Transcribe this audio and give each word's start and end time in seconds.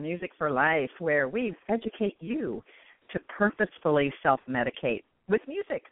Music 0.00 0.30
for 0.38 0.50
Life, 0.50 0.90
where 1.00 1.28
we 1.28 1.54
educate 1.68 2.16
you 2.20 2.62
to 3.10 3.18
purposefully 3.36 4.12
self 4.22 4.40
medicate 4.48 5.02
with 5.28 5.42
music 5.46 5.82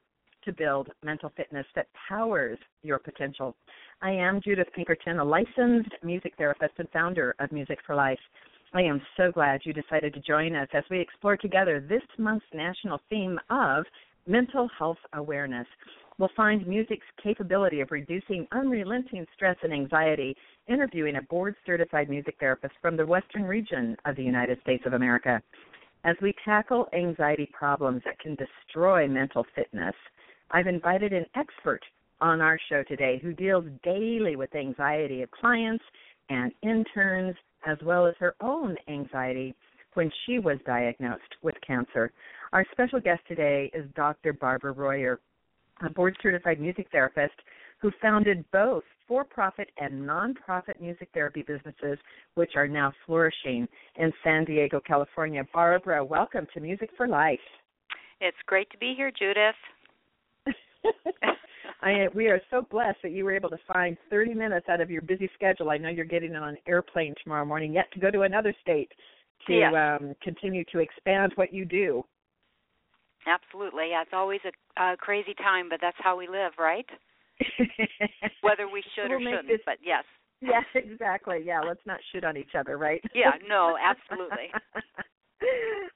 to 0.44 0.52
build 0.52 0.88
mental 1.04 1.32
fitness 1.36 1.66
that 1.74 1.88
powers 2.08 2.58
your 2.82 2.98
potential. 2.98 3.54
I 4.00 4.10
am 4.12 4.40
Judith 4.42 4.68
Pinkerton, 4.74 5.18
a 5.18 5.24
licensed 5.24 5.90
music 6.02 6.32
therapist 6.38 6.74
and 6.78 6.88
founder 6.90 7.34
of 7.40 7.52
Music 7.52 7.78
for 7.86 7.94
Life. 7.94 8.18
I 8.72 8.82
am 8.82 9.02
so 9.16 9.32
glad 9.32 9.60
you 9.64 9.72
decided 9.72 10.14
to 10.14 10.20
join 10.20 10.54
us 10.54 10.68
as 10.72 10.84
we 10.90 11.00
explore 11.00 11.36
together 11.36 11.80
this 11.80 12.02
month's 12.18 12.46
national 12.54 13.00
theme 13.10 13.38
of 13.50 13.84
mental 14.26 14.68
health 14.78 14.98
awareness. 15.14 15.66
We'll 16.20 16.28
find 16.36 16.66
music's 16.66 17.06
capability 17.22 17.80
of 17.80 17.90
reducing 17.90 18.46
unrelenting 18.52 19.26
stress 19.34 19.56
and 19.62 19.72
anxiety, 19.72 20.36
interviewing 20.68 21.16
a 21.16 21.22
board 21.22 21.54
certified 21.64 22.10
music 22.10 22.36
therapist 22.38 22.74
from 22.82 22.94
the 22.94 23.06
western 23.06 23.44
region 23.44 23.96
of 24.04 24.16
the 24.16 24.22
United 24.22 24.60
States 24.60 24.82
of 24.84 24.92
America. 24.92 25.40
As 26.04 26.16
we 26.20 26.34
tackle 26.44 26.88
anxiety 26.92 27.48
problems 27.54 28.02
that 28.04 28.18
can 28.18 28.34
destroy 28.36 29.08
mental 29.08 29.46
fitness, 29.54 29.94
I've 30.50 30.66
invited 30.66 31.14
an 31.14 31.24
expert 31.36 31.80
on 32.20 32.42
our 32.42 32.60
show 32.68 32.82
today 32.82 33.18
who 33.22 33.32
deals 33.32 33.64
daily 33.82 34.36
with 34.36 34.54
anxiety 34.54 35.22
of 35.22 35.30
clients 35.30 35.84
and 36.28 36.52
interns, 36.62 37.34
as 37.66 37.78
well 37.82 38.06
as 38.06 38.14
her 38.18 38.34
own 38.42 38.76
anxiety 38.88 39.54
when 39.94 40.12
she 40.26 40.38
was 40.38 40.58
diagnosed 40.66 41.36
with 41.40 41.54
cancer. 41.66 42.12
Our 42.52 42.66
special 42.72 43.00
guest 43.00 43.22
today 43.26 43.70
is 43.72 43.86
Dr. 43.96 44.34
Barbara 44.34 44.74
Reuer, 44.74 45.18
a 45.84 45.90
board 45.90 46.16
certified 46.22 46.60
music 46.60 46.88
therapist 46.92 47.34
who 47.80 47.90
founded 48.02 48.44
both 48.52 48.84
for 49.08 49.24
profit 49.24 49.70
and 49.78 50.06
non-profit 50.06 50.80
music 50.80 51.08
therapy 51.14 51.42
businesses, 51.42 51.98
which 52.34 52.52
are 52.54 52.68
now 52.68 52.92
flourishing 53.06 53.66
in 53.96 54.12
San 54.22 54.44
Diego, 54.44 54.80
California. 54.86 55.42
Barbara, 55.52 56.04
welcome 56.04 56.46
to 56.54 56.60
Music 56.60 56.90
for 56.96 57.08
Life. 57.08 57.38
It's 58.20 58.36
great 58.46 58.70
to 58.70 58.78
be 58.78 58.94
here, 58.96 59.10
Judith. 59.10 59.54
I, 61.82 62.08
we 62.14 62.28
are 62.28 62.40
so 62.50 62.66
blessed 62.70 62.98
that 63.02 63.12
you 63.12 63.24
were 63.24 63.34
able 63.34 63.48
to 63.48 63.58
find 63.72 63.96
30 64.10 64.34
minutes 64.34 64.66
out 64.68 64.82
of 64.82 64.90
your 64.90 65.00
busy 65.00 65.30
schedule. 65.34 65.70
I 65.70 65.78
know 65.78 65.88
you're 65.88 66.04
getting 66.04 66.36
on 66.36 66.50
an 66.50 66.56
airplane 66.68 67.14
tomorrow 67.22 67.46
morning, 67.46 67.72
yet 67.72 67.90
to 67.92 68.00
go 68.00 68.10
to 68.10 68.22
another 68.22 68.54
state 68.60 68.92
to 69.46 69.62
um, 69.74 70.14
continue 70.22 70.64
to 70.72 70.80
expand 70.80 71.32
what 71.36 71.52
you 71.52 71.64
do. 71.64 72.04
Absolutely. 73.26 73.90
Yeah, 73.90 74.02
it's 74.02 74.12
always 74.12 74.40
a, 74.44 74.82
a 74.82 74.96
crazy 74.96 75.34
time, 75.34 75.68
but 75.68 75.78
that's 75.80 75.96
how 76.00 76.16
we 76.16 76.28
live, 76.28 76.52
right? 76.58 76.86
Whether 78.42 78.68
we 78.68 78.82
should 78.94 79.10
or 79.10 79.18
We'll 79.18 79.24
make 79.24 79.34
shouldn't, 79.34 79.48
this- 79.48 79.60
but 79.66 79.78
yes. 79.82 80.04
Yeah, 80.40 80.62
exactly. 80.74 81.42
Yeah, 81.44 81.60
let's 81.60 81.84
not 81.86 82.00
shoot 82.12 82.24
on 82.24 82.36
each 82.36 82.54
other, 82.58 82.78
right? 82.78 83.02
Yeah, 83.14 83.32
no, 83.48 83.76
absolutely. 83.82 84.48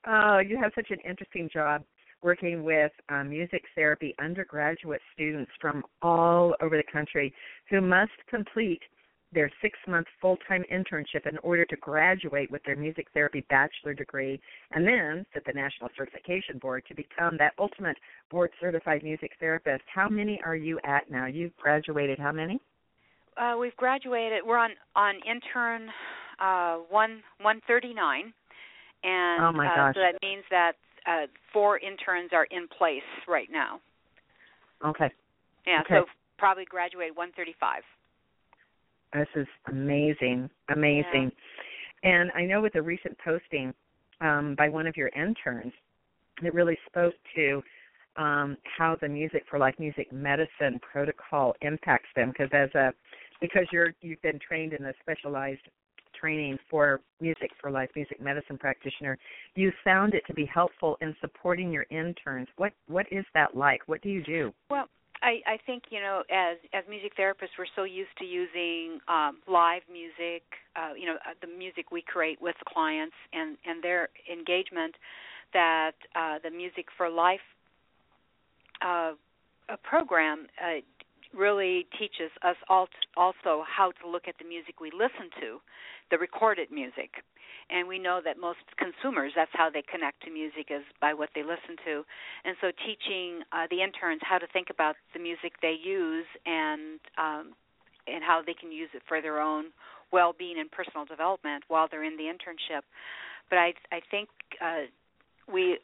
oh, 0.06 0.38
you 0.38 0.58
have 0.60 0.72
such 0.74 0.90
an 0.90 0.98
interesting 1.08 1.48
job 1.52 1.82
working 2.22 2.62
with 2.64 2.92
um, 3.10 3.28
music 3.30 3.62
therapy 3.74 4.14
undergraduate 4.18 5.00
students 5.12 5.50
from 5.60 5.82
all 6.02 6.54
over 6.62 6.76
the 6.76 6.90
country 6.90 7.32
who 7.68 7.80
must 7.80 8.12
complete 8.28 8.80
their 9.34 9.50
six 9.60 9.78
month 9.86 10.06
full 10.20 10.38
time 10.48 10.64
internship 10.72 11.26
in 11.26 11.38
order 11.38 11.64
to 11.66 11.76
graduate 11.76 12.50
with 12.50 12.62
their 12.64 12.76
music 12.76 13.06
therapy 13.12 13.44
bachelor 13.50 13.94
degree 13.94 14.40
and 14.72 14.86
then 14.86 15.26
sit 15.34 15.44
the 15.46 15.52
National 15.52 15.90
Certification 15.96 16.58
Board 16.58 16.84
to 16.88 16.94
become 16.94 17.36
that 17.38 17.52
ultimate 17.58 17.96
board 18.30 18.50
certified 18.60 19.02
music 19.02 19.32
therapist. 19.40 19.82
How 19.92 20.08
many 20.08 20.40
are 20.44 20.56
you 20.56 20.78
at 20.84 21.10
now? 21.10 21.26
You've 21.26 21.56
graduated 21.56 22.18
how 22.18 22.32
many? 22.32 22.60
Uh, 23.36 23.56
we've 23.58 23.76
graduated. 23.76 24.42
We're 24.46 24.58
on 24.58 24.70
on 24.94 25.16
intern 25.16 25.88
uh, 26.40 26.76
one 26.88 27.20
one 27.40 27.60
thirty 27.66 27.92
nine, 27.92 28.32
and 29.02 29.44
Oh, 29.44 29.52
my 29.52 29.66
uh, 29.66 29.74
gosh. 29.76 29.94
so 29.94 30.00
that 30.00 30.18
means 30.22 30.44
that 30.50 30.72
uh, 31.06 31.26
four 31.52 31.78
interns 31.78 32.30
are 32.32 32.46
in 32.50 32.68
place 32.68 33.02
right 33.28 33.48
now. 33.50 33.80
Okay. 34.84 35.10
Yeah, 35.66 35.80
Okay. 35.80 35.96
so 35.98 36.04
probably 36.38 36.64
graduate 36.64 37.16
one 37.16 37.30
thirty 37.36 37.54
five. 37.58 37.82
This 39.14 39.28
is 39.36 39.46
amazing, 39.68 40.50
amazing. 40.74 41.30
And 42.02 42.32
I 42.34 42.44
know 42.44 42.60
with 42.60 42.74
a 42.74 42.82
recent 42.82 43.16
posting 43.24 43.72
um, 44.20 44.56
by 44.58 44.68
one 44.68 44.88
of 44.88 44.96
your 44.96 45.08
interns, 45.10 45.72
it 46.42 46.52
really 46.52 46.76
spoke 46.86 47.14
to 47.36 47.62
um, 48.16 48.56
how 48.76 48.96
the 49.00 49.08
Music 49.08 49.44
for 49.48 49.58
Life 49.58 49.76
Music 49.78 50.12
Medicine 50.12 50.80
protocol 50.80 51.54
impacts 51.62 52.08
them. 52.16 52.30
Because 52.30 52.50
as 52.52 52.74
a 52.74 52.92
because 53.40 53.66
you're 53.72 53.94
you've 54.00 54.22
been 54.22 54.40
trained 54.46 54.72
in 54.72 54.84
a 54.84 54.92
specialized 55.00 55.62
training 56.18 56.58
for 56.68 57.00
Music 57.20 57.50
for 57.60 57.70
Life 57.70 57.90
Music 57.94 58.20
Medicine 58.20 58.58
practitioner, 58.58 59.16
you 59.54 59.72
found 59.84 60.14
it 60.14 60.24
to 60.26 60.34
be 60.34 60.44
helpful 60.46 60.96
in 61.00 61.14
supporting 61.20 61.70
your 61.70 61.86
interns. 61.90 62.48
What 62.56 62.72
what 62.88 63.06
is 63.12 63.24
that 63.34 63.56
like? 63.56 63.82
What 63.86 64.02
do 64.02 64.08
you 64.08 64.24
do? 64.24 64.52
Well, 64.70 64.88
I, 65.24 65.40
I 65.46 65.58
think 65.64 65.84
you 65.90 66.00
know, 66.00 66.22
as 66.30 66.58
as 66.74 66.84
music 66.88 67.16
therapists, 67.18 67.56
we're 67.58 67.72
so 67.74 67.84
used 67.84 68.16
to 68.18 68.24
using 68.24 69.00
um, 69.08 69.38
live 69.48 69.82
music. 69.90 70.44
Uh, 70.76 70.92
you 70.94 71.06
know, 71.06 71.14
uh, 71.14 71.32
the 71.40 71.46
music 71.46 71.90
we 71.90 72.02
create 72.02 72.40
with 72.42 72.54
the 72.58 72.70
clients 72.70 73.16
and 73.32 73.56
and 73.64 73.82
their 73.82 74.10
engagement. 74.30 74.94
That 75.54 75.92
uh, 76.14 76.38
the 76.42 76.50
music 76.50 76.86
for 76.96 77.08
life 77.08 77.46
uh, 78.82 79.12
program 79.82 80.46
uh, 80.60 80.80
really 81.34 81.86
teaches 81.98 82.30
us 82.42 82.56
also 82.68 83.64
how 83.66 83.92
to 84.02 84.08
look 84.08 84.24
at 84.28 84.34
the 84.38 84.46
music 84.46 84.80
we 84.80 84.90
listen 84.90 85.30
to, 85.40 85.58
the 86.10 86.18
recorded 86.18 86.70
music. 86.70 87.22
And 87.70 87.88
we 87.88 87.98
know 87.98 88.20
that 88.24 88.36
most 88.38 88.60
consumers, 88.76 89.32
that's 89.34 89.50
how 89.54 89.70
they 89.70 89.82
connect 89.82 90.22
to 90.24 90.30
music, 90.30 90.68
is 90.68 90.84
by 91.00 91.14
what 91.14 91.30
they 91.34 91.42
listen 91.42 91.80
to. 91.86 92.04
And 92.44 92.56
so, 92.60 92.68
teaching 92.84 93.40
uh, 93.52 93.66
the 93.70 93.80
interns 93.80 94.20
how 94.22 94.36
to 94.36 94.46
think 94.52 94.68
about 94.68 94.96
the 95.14 95.20
music 95.20 95.56
they 95.62 95.74
use 95.82 96.28
and 96.44 97.00
um, 97.16 97.56
and 98.06 98.22
how 98.22 98.42
they 98.44 98.52
can 98.52 98.70
use 98.70 98.90
it 98.92 99.00
for 99.08 99.22
their 99.22 99.40
own 99.40 99.72
well-being 100.12 100.60
and 100.60 100.70
personal 100.70 101.06
development 101.06 101.64
while 101.68 101.88
they're 101.90 102.04
in 102.04 102.18
the 102.18 102.28
internship. 102.28 102.84
But 103.48 103.58
I 103.58 103.72
I 103.90 104.00
think 104.10 104.28
uh, 104.60 104.84
we 105.50 105.78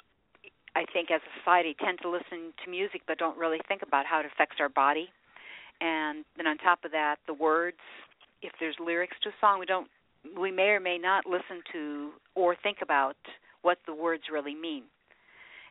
I 0.76 0.85
think 0.93 1.11
as 1.11 1.23
a 1.25 1.32
society 1.41 1.75
tend 1.82 1.99
to 2.03 2.11
listen 2.11 2.53
to 2.62 2.70
music 2.70 3.03
but 3.06 3.17
don't 3.17 3.38
really 3.38 3.61
think 3.69 3.81
about 3.81 4.05
how 4.05 4.20
it 4.20 4.26
affects 4.26 4.56
our 4.61 4.69
body 4.69 5.08
and 5.81 6.25
then 6.37 6.47
on 6.47 6.59
top 6.59 6.85
of 6.85 6.93
that, 6.93 7.17
the 7.27 7.35
words. 7.35 7.79
If 8.43 8.53
there's 8.59 8.77
lyrics 8.85 9.17
to 9.23 9.31
a 9.31 9.32
song, 9.41 9.61
we 9.61 9.67
don't, 9.67 9.88
we 10.38 10.50
may 10.50 10.69
or 10.69 10.81
may 10.81 10.99
not 10.99 11.27
listen 11.27 11.62
to 11.73 12.11
or 12.35 12.56
think 12.62 12.79
about 12.82 13.17
what 13.62 13.79
the 13.87 13.94
words 13.94 14.25
really 14.32 14.55
mean. 14.55 14.85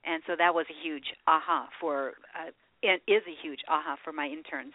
And 0.06 0.22
so 0.28 0.34
that 0.38 0.54
was 0.54 0.66
a 0.70 0.84
huge 0.86 1.06
aha 1.28 1.68
for, 1.80 2.14
uh, 2.36 2.52
it 2.82 3.02
is 3.08 3.24
a 3.28 3.36
huge 3.42 3.60
aha 3.68 3.98
for 4.04 4.14
my 4.14 4.28
interns. 4.28 4.74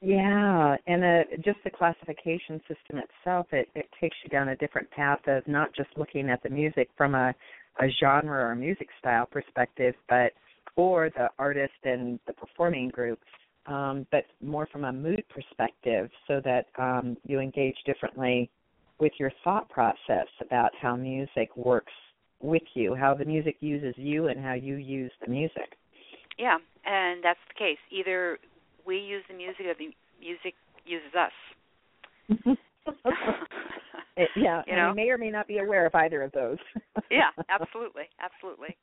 Yeah, 0.00 0.76
and 0.86 1.04
uh, 1.04 1.36
just 1.44 1.58
the 1.64 1.70
classification 1.70 2.60
system 2.60 3.02
itself, 3.02 3.46
it, 3.52 3.68
it 3.74 3.88
takes 4.00 4.16
you 4.22 4.30
down 4.30 4.50
a 4.50 4.56
different 4.56 4.90
path 4.92 5.20
of 5.26 5.46
not 5.48 5.74
just 5.74 5.90
looking 5.96 6.30
at 6.30 6.42
the 6.42 6.50
music 6.50 6.88
from 6.96 7.14
a, 7.14 7.34
a 7.80 7.86
genre 8.00 8.48
or 8.48 8.54
music 8.54 8.88
style 9.00 9.26
perspective, 9.26 9.94
but 10.08 10.32
or 10.76 11.10
the 11.10 11.28
artist 11.38 11.72
and 11.82 12.20
the 12.28 12.32
performing 12.32 12.88
group, 12.88 13.18
um, 13.68 14.06
but 14.10 14.24
more 14.42 14.66
from 14.72 14.84
a 14.84 14.92
mood 14.92 15.22
perspective, 15.28 16.10
so 16.26 16.40
that 16.44 16.66
um, 16.78 17.16
you 17.24 17.38
engage 17.38 17.76
differently 17.86 18.50
with 18.98 19.12
your 19.18 19.30
thought 19.44 19.68
process 19.68 20.26
about 20.40 20.70
how 20.80 20.96
music 20.96 21.56
works 21.56 21.92
with 22.40 22.62
you, 22.74 22.94
how 22.94 23.14
the 23.14 23.24
music 23.24 23.56
uses 23.60 23.94
you, 23.96 24.28
and 24.28 24.42
how 24.42 24.54
you 24.54 24.76
use 24.76 25.12
the 25.24 25.30
music. 25.30 25.76
Yeah, 26.38 26.56
and 26.84 27.22
that's 27.22 27.38
the 27.48 27.54
case. 27.58 27.78
Either 27.90 28.38
we 28.86 28.98
use 28.98 29.22
the 29.28 29.34
music 29.34 29.66
or 29.66 29.74
the 29.74 29.92
music 30.20 30.54
uses 30.84 31.14
us. 31.14 31.32
it, 34.16 34.28
yeah, 34.36 34.62
you 34.66 34.76
know? 34.76 34.94
may 34.94 35.10
or 35.10 35.18
may 35.18 35.30
not 35.30 35.46
be 35.46 35.58
aware 35.58 35.86
of 35.86 35.94
either 35.94 36.22
of 36.22 36.32
those. 36.32 36.58
yeah, 37.10 37.30
absolutely, 37.50 38.04
absolutely. 38.20 38.76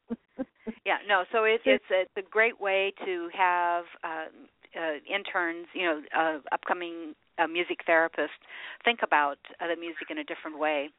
Yeah, 0.86 0.98
no. 1.08 1.24
So 1.32 1.46
it's 1.46 1.64
it's 1.66 1.84
it's 1.90 2.12
a 2.18 2.30
great 2.30 2.60
way 2.60 2.94
to 3.06 3.30
have 3.36 3.86
uh, 4.04 4.26
uh, 4.76 4.98
interns, 5.08 5.68
you 5.74 5.84
know, 5.84 6.02
uh, 6.18 6.40
upcoming 6.52 7.16
uh, 7.38 7.48
music 7.48 7.80
therapists 7.88 8.40
think 8.84 9.00
about 9.04 9.38
uh, 9.60 9.68
the 9.68 9.80
music 9.80 10.08
in 10.10 10.20
a 10.20 10.24
different 10.24 10.60
way. 10.60 10.90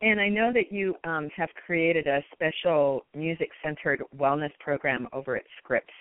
And 0.00 0.20
I 0.20 0.28
know 0.28 0.52
that 0.52 0.72
you 0.72 0.96
um, 1.04 1.28
have 1.36 1.48
created 1.64 2.08
a 2.08 2.24
special 2.32 3.04
music 3.14 3.50
centered 3.62 4.02
wellness 4.16 4.50
program 4.58 5.06
over 5.12 5.36
at 5.36 5.44
Scripps 5.62 5.92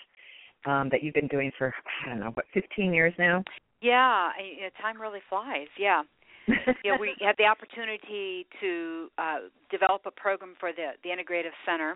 um, 0.66 0.90
that 0.92 1.04
you've 1.04 1.14
been 1.14 1.28
doing 1.28 1.52
for 1.58 1.74
I 2.06 2.10
don't 2.10 2.20
know 2.20 2.32
what 2.34 2.46
15 2.54 2.94
years 2.94 3.14
now. 3.20 3.44
Yeah, 3.82 3.94
I, 3.96 4.70
time 4.82 5.00
really 5.00 5.20
flies. 5.30 5.68
Yeah. 5.80 6.04
yeah, 6.84 6.98
we 7.00 7.14
had 7.22 7.36
the 7.38 7.46
opportunity 7.46 8.48
to 8.60 9.08
uh, 9.20 9.38
develop 9.70 10.02
a 10.08 10.12
program 10.12 10.56
for 10.60 10.72
the 10.72 10.94
the 11.04 11.10
Integrative 11.10 11.54
Center, 11.66 11.96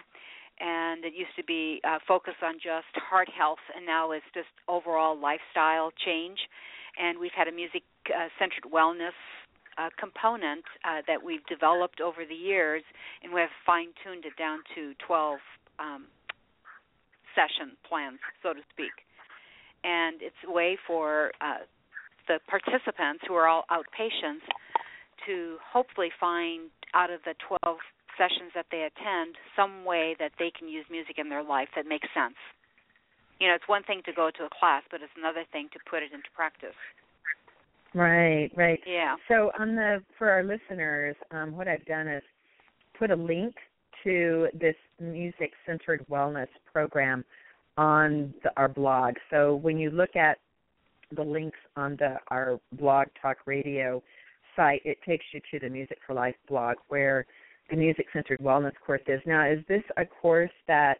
and 0.60 1.04
it 1.04 1.14
used 1.14 1.36
to 1.36 1.44
be 1.44 1.82
uh, 1.84 2.00
focused 2.08 2.44
on 2.44 2.56
just 2.56 2.92
heart 2.96 3.30
health, 3.30 3.64
and 3.76 3.86
now 3.86 4.12
it's 4.12 4.26
just 4.34 4.48
overall 4.68 5.18
lifestyle 5.18 5.92
change. 6.06 6.40
And 6.98 7.20
we've 7.20 7.36
had 7.36 7.48
a 7.48 7.52
music 7.52 7.84
uh, 8.08 8.30
centered 8.40 8.72
wellness 8.72 9.18
uh, 9.78 9.90
component 10.00 10.64
uh, 10.86 11.02
that 11.08 11.22
we've 11.24 11.46
developed 11.48 12.00
over 12.00 12.24
the 12.28 12.36
years, 12.36 12.84
and 13.24 13.34
we 13.34 13.42
have 13.42 13.50
fine 13.66 13.90
tuned 14.04 14.26
it 14.26 14.38
down 14.38 14.60
to 14.76 14.94
12 15.06 15.40
um, 15.80 16.06
session 17.36 17.76
plans, 17.88 18.20
so 18.42 18.54
to 18.54 18.62
speak. 18.72 18.96
And 19.84 20.22
it's 20.22 20.40
a 20.48 20.52
way 20.52 20.78
for 20.88 21.32
uh, 21.42 21.68
the 22.28 22.40
participants, 22.48 23.24
who 23.28 23.36
are 23.36 23.48
all 23.48 23.66
outpatients, 23.70 24.48
to 25.28 25.58
hopefully 25.62 26.10
find 26.20 26.70
out 26.94 27.12
of 27.12 27.20
the 27.26 27.36
12 27.62 27.78
sessions 28.18 28.52
that 28.56 28.68
they 28.72 28.88
attend 28.88 29.36
some 29.56 29.86
way 29.86 30.16
that 30.20 30.32
they 30.40 30.52
can 30.52 30.68
use 30.68 30.86
music 30.90 31.18
in 31.18 31.30
their 31.30 31.44
life 31.44 31.70
that 31.76 31.86
makes 31.86 32.08
sense. 32.14 32.36
You 33.40 33.48
know, 33.48 33.56
it's 33.56 33.68
one 33.68 33.84
thing 33.84 34.02
to 34.06 34.14
go 34.14 34.32
to 34.32 34.44
a 34.46 34.50
class, 34.60 34.84
but 34.90 35.02
it's 35.02 35.12
another 35.18 35.44
thing 35.52 35.70
to 35.74 35.80
put 35.90 36.04
it 36.04 36.12
into 36.14 36.30
practice. 36.36 36.76
Right, 37.94 38.50
right. 38.56 38.80
Yeah. 38.86 39.16
So 39.28 39.52
on 39.58 39.76
the 39.76 40.04
for 40.18 40.30
our 40.30 40.44
listeners, 40.44 41.16
um, 41.32 41.56
what 41.56 41.68
I've 41.68 41.86
done 41.86 42.08
is 42.08 42.24
put 42.98 43.12
a 43.12 43.16
link 43.16 43.56
to 44.04 44.48
this 44.54 44.76
music 45.00 45.52
centered 45.66 46.06
wellness 46.10 46.48
program 46.72 47.24
on 47.78 48.34
the, 48.44 48.52
our 48.58 48.68
blog. 48.68 49.16
So 49.30 49.56
when 49.56 49.78
you 49.78 49.92
look 49.92 50.16
at 50.16 50.38
the 51.16 51.24
links 51.24 51.58
on 51.76 51.96
the 51.98 52.18
our 52.30 52.60
blog 52.74 53.08
talk 53.22 53.38
radio 53.46 54.02
site, 54.56 54.82
it 54.86 54.98
takes 55.06 55.26
you 55.34 55.42
to 55.52 55.60
the 55.60 55.70
Music 55.70 55.98
for 56.06 56.14
Life 56.14 56.36
blog 56.48 56.76
where 56.88 57.26
the 57.70 57.76
music 57.76 58.08
centered 58.14 58.40
wellness 58.40 58.74
course 58.86 59.02
is. 59.08 59.22
Now, 59.26 59.50
is 59.50 59.60
this 59.68 59.84
a 59.98 60.06
course 60.06 60.52
that 60.68 61.00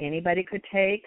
anybody 0.00 0.42
could 0.42 0.62
take, 0.72 1.04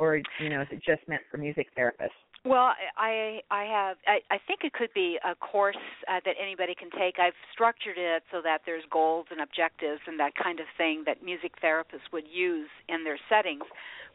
or 0.00 0.16
you 0.40 0.48
know, 0.48 0.62
is 0.62 0.68
it 0.72 0.82
just 0.84 1.06
meant 1.06 1.22
for 1.30 1.36
music 1.36 1.68
therapists? 1.78 2.16
Well, 2.42 2.72
I 2.96 3.42
I 3.50 3.64
have 3.64 3.98
I, 4.08 4.20
I 4.34 4.38
think 4.48 4.60
it 4.64 4.72
could 4.72 4.88
be 4.94 5.18
a 5.22 5.34
course 5.34 5.76
uh, 6.08 6.20
that 6.24 6.36
anybody 6.42 6.74
can 6.74 6.88
take. 6.90 7.18
I've 7.20 7.36
structured 7.52 7.98
it 7.98 8.22
so 8.32 8.40
that 8.42 8.62
there's 8.64 8.82
goals 8.90 9.26
and 9.30 9.42
objectives 9.42 10.00
and 10.06 10.18
that 10.18 10.32
kind 10.34 10.58
of 10.58 10.66
thing 10.78 11.04
that 11.04 11.22
music 11.22 11.52
therapists 11.62 12.08
would 12.12 12.24
use 12.26 12.70
in 12.88 13.04
their 13.04 13.18
settings. 13.28 13.64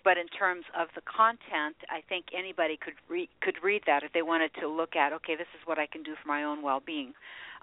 But 0.04 0.18
in 0.18 0.28
terms 0.28 0.66
of 0.78 0.88
the 0.96 1.02
content, 1.02 1.78
I 1.90 2.02
think 2.10 2.26
anybody 2.36 2.78
could 2.78 2.98
read 3.08 3.30
could 3.42 3.62
read 3.64 3.84
that 3.86 4.02
if 4.02 4.12
they 4.12 4.24
wanted 4.24 4.52
to 4.60 4.68
look 4.68 4.96
at 4.96 5.14
okay, 5.14 5.36
this 5.36 5.50
is 5.54 5.62
what 5.66 5.78
I 5.78 5.86
can 5.86 6.02
do 6.02 6.16
for 6.18 6.28
my 6.28 6.44
own 6.44 6.64
well-being. 6.64 7.14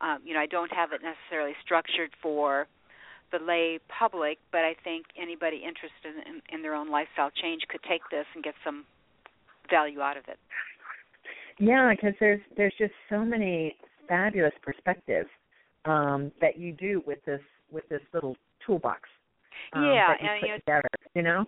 Um, 0.01 0.19
you 0.25 0.35
know, 0.35 0.41
I 0.41 0.47
don't 0.47 0.73
have 0.73 0.93
it 0.93 1.01
necessarily 1.03 1.55
structured 1.65 2.11
for 2.23 2.69
the 3.33 3.39
lay 3.45 3.79
public, 3.89 4.39
but 4.53 4.61
I 4.61 4.75
think 4.85 5.07
anybody 5.21 5.57
interested 5.57 6.23
in, 6.27 6.41
in 6.55 6.63
their 6.63 6.75
own 6.75 6.91
lifestyle 6.91 7.31
change 7.31 7.63
could 7.69 7.83
take 7.89 8.03
this 8.11 8.27
and 8.35 8.45
get 8.45 8.55
some 8.65 8.85
value 9.71 10.01
out 10.01 10.17
of 10.17 10.25
it. 10.29 10.39
Yeah, 11.59 11.93
because 11.95 12.15
there's 12.21 12.41
there's 12.57 12.75
just 12.79 12.93
so 13.09 13.25
many 13.25 13.77
fabulous 14.09 14.55
perspectives 14.63 15.29
um, 15.85 16.33
that 16.41 16.59
you 16.59 16.73
do 16.73 17.03
with 17.07 17.25
this 17.25 17.41
with 17.71 17.89
this 17.89 18.03
little 18.13 18.37
toolbox. 18.67 19.09
Um, 19.73 19.85
yeah, 19.85 20.13
you 20.21 20.29
and 20.29 20.43
you 20.43 20.49
know, 20.49 20.57
together, 20.57 20.89
you 21.15 21.23
know. 21.23 21.45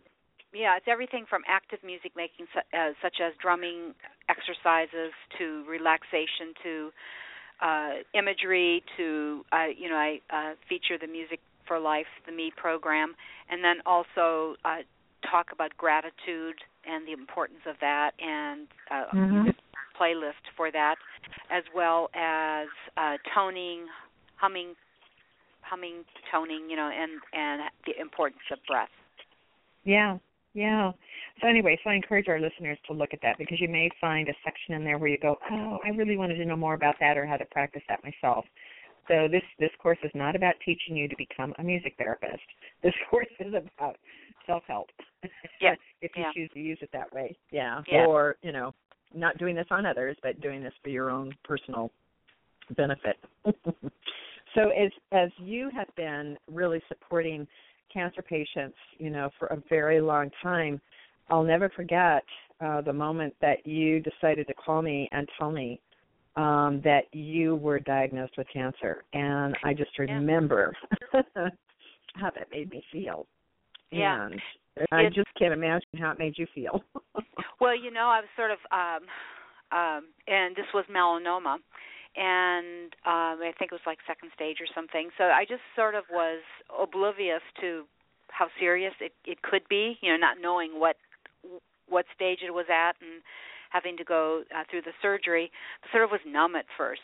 Yeah, 0.52 0.76
it's 0.76 0.86
everything 0.88 1.26
from 1.28 1.42
active 1.48 1.80
music 1.84 2.12
making, 2.16 2.46
uh, 2.54 2.94
such 3.02 3.16
as 3.20 3.32
drumming 3.42 3.92
exercises, 4.28 5.12
to 5.38 5.64
relaxation, 5.68 6.54
to 6.62 6.90
uh, 7.60 7.90
imagery, 8.14 8.82
to 8.96 9.44
uh, 9.52 9.66
you 9.76 9.88
know, 9.88 9.96
I 9.96 10.20
uh, 10.30 10.54
feature 10.68 10.98
the 11.00 11.10
Music 11.10 11.40
for 11.66 11.78
Life, 11.78 12.06
the 12.26 12.32
Me 12.32 12.52
program, 12.56 13.14
and 13.50 13.62
then 13.64 13.76
also 13.86 14.56
uh, 14.64 14.78
talk 15.30 15.52
about 15.52 15.76
gratitude 15.76 16.56
and 16.86 17.06
the 17.06 17.12
importance 17.12 17.60
of 17.66 17.76
that, 17.80 18.12
and 18.18 18.68
uh, 18.90 19.06
Mhm. 19.14 19.54
playlist 19.98 20.44
for 20.56 20.70
that, 20.70 20.96
as 21.50 21.64
well 21.74 22.10
as 22.14 22.68
uh, 22.96 23.16
toning, 23.34 23.86
humming, 24.36 24.76
humming, 25.62 26.04
toning, 26.30 26.68
you 26.68 26.76
know, 26.76 26.90
and 26.90 27.20
and 27.32 27.70
the 27.86 27.98
importance 28.00 28.42
of 28.50 28.58
breath. 28.66 28.90
Yeah, 29.84 30.18
yeah. 30.54 30.92
So 31.40 31.48
anyway, 31.48 31.78
so 31.82 31.90
I 31.90 31.94
encourage 31.94 32.28
our 32.28 32.40
listeners 32.40 32.78
to 32.86 32.92
look 32.92 33.12
at 33.12 33.20
that 33.22 33.38
because 33.38 33.60
you 33.60 33.68
may 33.68 33.90
find 34.00 34.28
a 34.28 34.34
section 34.44 34.74
in 34.74 34.84
there 34.84 34.98
where 34.98 35.08
you 35.08 35.18
go, 35.18 35.38
oh, 35.50 35.78
I 35.84 35.88
really 35.90 36.16
wanted 36.16 36.36
to 36.36 36.44
know 36.44 36.56
more 36.56 36.74
about 36.74 36.96
that 37.00 37.16
or 37.16 37.26
how 37.26 37.36
to 37.36 37.44
practice 37.46 37.82
that 37.88 38.00
myself. 38.04 38.44
So 39.08 39.28
this 39.30 39.42
this 39.58 39.70
course 39.82 39.98
is 40.02 40.10
not 40.14 40.36
about 40.36 40.54
teaching 40.64 40.96
you 40.96 41.08
to 41.08 41.16
become 41.16 41.54
a 41.58 41.62
music 41.62 41.94
therapist. 41.98 42.42
This 42.82 42.94
course 43.10 43.26
is 43.40 43.54
about 43.54 43.96
self 44.46 44.62
help. 44.66 44.88
Yeah, 45.60 45.74
if 46.02 46.12
you 46.16 46.22
yeah. 46.22 46.32
choose 46.34 46.50
to 46.54 46.60
use 46.60 46.78
it 46.80 46.90
that 46.92 47.12
way. 47.12 47.36
Yeah. 47.50 47.82
Yeah. 47.90 48.06
Or, 48.06 48.36
you 48.42 48.52
know, 48.52 48.74
not 49.14 49.38
doing 49.38 49.54
this 49.54 49.66
on 49.70 49.86
others, 49.86 50.16
but 50.22 50.40
doing 50.40 50.62
this 50.62 50.72
for 50.82 50.88
your 50.88 51.10
own 51.10 51.34
personal 51.44 51.90
benefit. 52.76 53.16
so 54.54 54.70
as 54.70 54.90
as 55.12 55.30
you 55.38 55.70
have 55.74 55.88
been 55.96 56.36
really 56.50 56.80
supporting 56.88 57.46
cancer 57.92 58.22
patients, 58.22 58.76
you 58.98 59.10
know, 59.10 59.30
for 59.38 59.46
a 59.48 59.62
very 59.68 60.00
long 60.00 60.30
time, 60.42 60.80
I'll 61.30 61.44
never 61.44 61.68
forget 61.70 62.24
uh, 62.60 62.80
the 62.80 62.92
moment 62.92 63.34
that 63.40 63.66
you 63.66 64.00
decided 64.00 64.46
to 64.48 64.54
call 64.54 64.82
me 64.82 65.08
and 65.12 65.28
tell 65.38 65.50
me 65.50 65.80
um, 66.36 66.80
that 66.82 67.04
you 67.12 67.56
were 67.56 67.78
diagnosed 67.78 68.36
with 68.36 68.46
cancer, 68.52 69.04
and 69.12 69.56
I 69.62 69.72
just 69.74 69.96
Yeah. 69.98 70.14
remember 70.14 70.72
how 72.16 72.30
that 72.30 72.50
made 72.50 72.70
me 72.70 72.82
feel. 72.90 73.26
Yeah. 73.90 74.26
And 74.26 74.42
I 74.90 75.02
It- 75.04 75.14
just 75.14 75.32
can't 75.38 75.52
imagine 75.52 75.88
how 75.98 76.10
it 76.10 76.18
made 76.18 76.36
you 76.38 76.46
feel. 76.46 76.84
Well, 77.60 77.74
you 77.76 77.90
know, 77.90 78.08
I 78.10 78.20
was 78.20 78.28
sort 78.36 78.50
of, 78.50 78.58
um, 78.72 79.06
um, 79.72 80.08
and 80.26 80.54
this 80.56 80.66
was 80.74 80.84
melanoma, 80.86 81.58
and 82.16 82.92
um, 83.06 83.40
I 83.40 83.52
think 83.58 83.72
it 83.72 83.74
was 83.74 83.86
like 83.86 83.98
second 84.06 84.30
stage 84.34 84.58
or 84.60 84.66
something. 84.74 85.08
So 85.16 85.24
I 85.24 85.44
just 85.48 85.62
sort 85.74 85.94
of 85.94 86.04
was 86.10 86.42
oblivious 86.76 87.40
to 87.60 87.84
how 88.28 88.48
serious 88.58 88.92
it 89.00 89.12
it 89.24 89.40
could 89.42 89.62
be. 89.68 89.96
You 90.02 90.12
know, 90.12 90.18
not 90.18 90.38
knowing 90.40 90.78
what 90.78 90.96
what 91.88 92.04
stage 92.14 92.40
it 92.44 92.50
was 92.52 92.66
at, 92.68 92.96
and 93.00 93.22
having 93.74 93.96
to 93.98 94.04
go 94.04 94.44
uh, 94.56 94.62
through 94.70 94.82
the 94.82 94.96
surgery. 95.02 95.50
Sort 95.92 96.04
of 96.04 96.10
was 96.10 96.20
numb 96.26 96.56
at 96.56 96.64
first, 96.78 97.02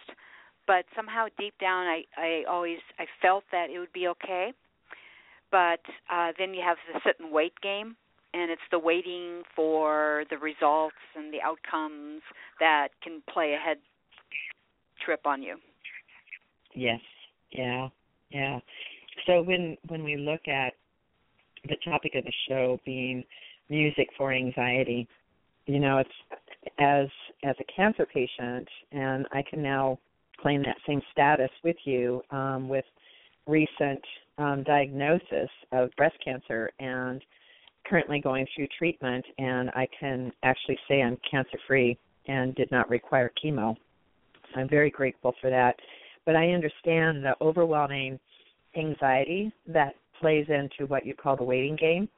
but 0.67 0.87
somehow 0.97 1.27
deep 1.39 1.55
down, 1.61 1.87
I 1.87 2.05
I 2.17 2.45
always 2.49 2.79
I 2.99 3.05
felt 3.21 3.45
that 3.53 3.69
it 3.69 3.79
would 3.79 3.93
be 3.93 4.09
okay. 4.09 4.53
But 5.51 5.83
uh, 6.09 6.33
then 6.39 6.55
you 6.55 6.63
have 6.65 6.79
the 6.93 7.01
sit 7.05 7.17
and 7.19 7.33
wait 7.33 7.53
game 7.61 7.97
and 8.33 8.51
it's 8.51 8.63
the 8.71 8.79
waiting 8.79 9.43
for 9.57 10.25
the 10.31 10.39
results 10.39 10.95
and 11.17 11.33
the 11.33 11.41
outcomes 11.43 12.23
that 12.61 12.89
can 13.03 13.23
play 13.33 13.55
a 13.55 13.57
head 13.57 13.79
trip 15.05 15.21
on 15.25 15.43
you. 15.43 15.57
Yes. 16.75 17.01
Yeah. 17.51 17.89
Yeah. 18.31 18.61
So 19.27 19.43
when 19.43 19.77
when 19.89 20.05
we 20.05 20.17
look 20.17 20.47
at 20.47 20.75
the 21.69 21.77
topic 21.85 22.13
of 22.15 22.25
the 22.25 22.33
show 22.49 22.79
being 22.85 23.25
music 23.69 24.09
for 24.17 24.33
anxiety, 24.33 25.09
you 25.67 25.81
know, 25.81 25.99
it's 25.99 26.11
as 26.79 27.07
as 27.45 27.57
a 27.61 27.65
cancer 27.75 28.07
patient, 28.07 28.69
and 28.93 29.27
I 29.33 29.43
can 29.49 29.63
now 29.63 29.99
claim 30.39 30.63
that 30.63 30.77
same 30.87 31.03
status 31.13 31.51
with 31.65 31.77
you 31.85 32.23
um, 32.31 32.69
with 32.69 32.85
recent 33.47 34.01
um, 34.39 34.63
diagnosis 34.65 35.51
of 35.73 35.91
breast 35.97 36.17
cancer 36.25 36.71
and 36.79 37.23
currently 37.87 38.21
going 38.21 38.47
through 38.55 38.67
treatment, 38.79 39.25
and 39.39 39.71
I 39.71 39.89
can 39.99 40.33
actually 40.43 40.79
say 40.89 41.03
I'm 41.03 41.19
cancer 41.31 41.59
free 41.67 41.99
and 42.27 42.55
did 42.55 42.71
not 42.71 42.89
require 42.91 43.33
chemo. 43.43 43.75
I'm 44.55 44.69
very 44.69 44.91
grateful 44.91 45.35
for 45.41 45.51
that. 45.51 45.77
But 46.27 46.37
I 46.37 46.51
understand 46.51 47.25
the 47.25 47.35
overwhelming 47.41 48.19
anxiety 48.77 49.53
that 49.67 49.95
plays 50.21 50.47
into 50.49 50.87
what 50.89 51.07
you 51.07 51.15
call 51.15 51.37
the 51.37 51.45
waiting 51.45 51.77
game. 51.77 52.09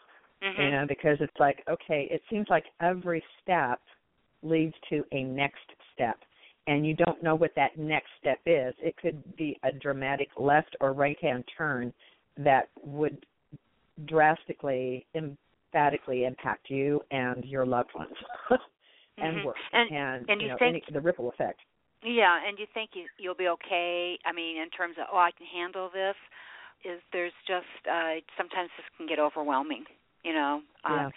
Mm-hmm. 0.43 0.61
You 0.61 0.71
know, 0.73 0.85
because 0.89 1.19
it's 1.21 1.39
like, 1.39 1.63
okay, 1.71 2.09
it 2.11 2.21
seems 2.29 2.49
like 2.51 2.65
every 2.81 3.23
step 3.41 3.81
leads 4.43 4.75
to 4.91 5.05
a 5.13 5.23
next 5.25 5.61
step 5.95 6.17
and 6.67 6.87
you 6.87 6.95
don't 6.95 7.23
know 7.23 7.35
what 7.35 7.51
that 7.57 7.77
next 7.77 8.11
step 8.21 8.39
is. 8.47 8.73
It 8.81 8.97
could 8.97 9.21
be 9.37 9.59
a 9.65 9.73
dramatic 9.73 10.29
left 10.39 10.77
or 10.81 10.93
right 10.93 11.19
hand 11.21 11.45
turn 11.59 11.93
that 12.39 12.69
would 12.85 13.27
drastically, 14.07 15.07
emphatically 15.15 16.25
impact 16.25 16.71
you 16.71 17.01
and 17.11 17.45
your 17.45 17.67
loved 17.67 17.91
ones 17.95 18.15
and 19.19 19.39
Mhm. 19.39 19.45
work 19.45 19.57
And- 19.73 19.91
and, 19.91 20.31
and 20.31 20.41
you 20.41 20.47
you 20.47 20.53
know 20.53 20.59
think- 20.59 20.85
any, 20.89 20.93
the 20.93 21.01
ripple 21.01 21.29
effect. 21.29 21.61
Yeah, 22.05 22.45
and 22.45 22.59
you 22.59 22.67
think 22.75 22.97
you, 22.97 23.07
you'll 23.19 23.35
be 23.37 23.49
okay? 23.49 24.19
I 24.25 24.33
mean, 24.33 24.57
in 24.57 24.71
terms 24.71 24.99
of 24.99 25.07
oh, 25.13 25.19
I 25.19 25.31
can 25.33 25.47
handle 25.47 25.89
this. 25.91 26.17
Is 26.85 27.01
there's 27.13 27.33
just 27.47 27.87
uh 27.89 28.15
sometimes 28.37 28.71
this 28.77 28.87
can 28.97 29.07
get 29.07 29.21
overwhelming, 29.21 29.85
you 30.25 30.33
know. 30.33 30.63
Uh, 30.85 30.91
Yeah. 30.91 31.11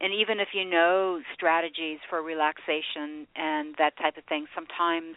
And 0.00 0.12
even 0.12 0.40
if 0.40 0.48
you 0.52 0.64
know 0.64 1.20
strategies 1.34 1.98
for 2.10 2.22
relaxation 2.22 3.26
and 3.36 3.74
that 3.78 3.96
type 3.98 4.16
of 4.16 4.24
thing, 4.24 4.46
sometimes 4.54 5.14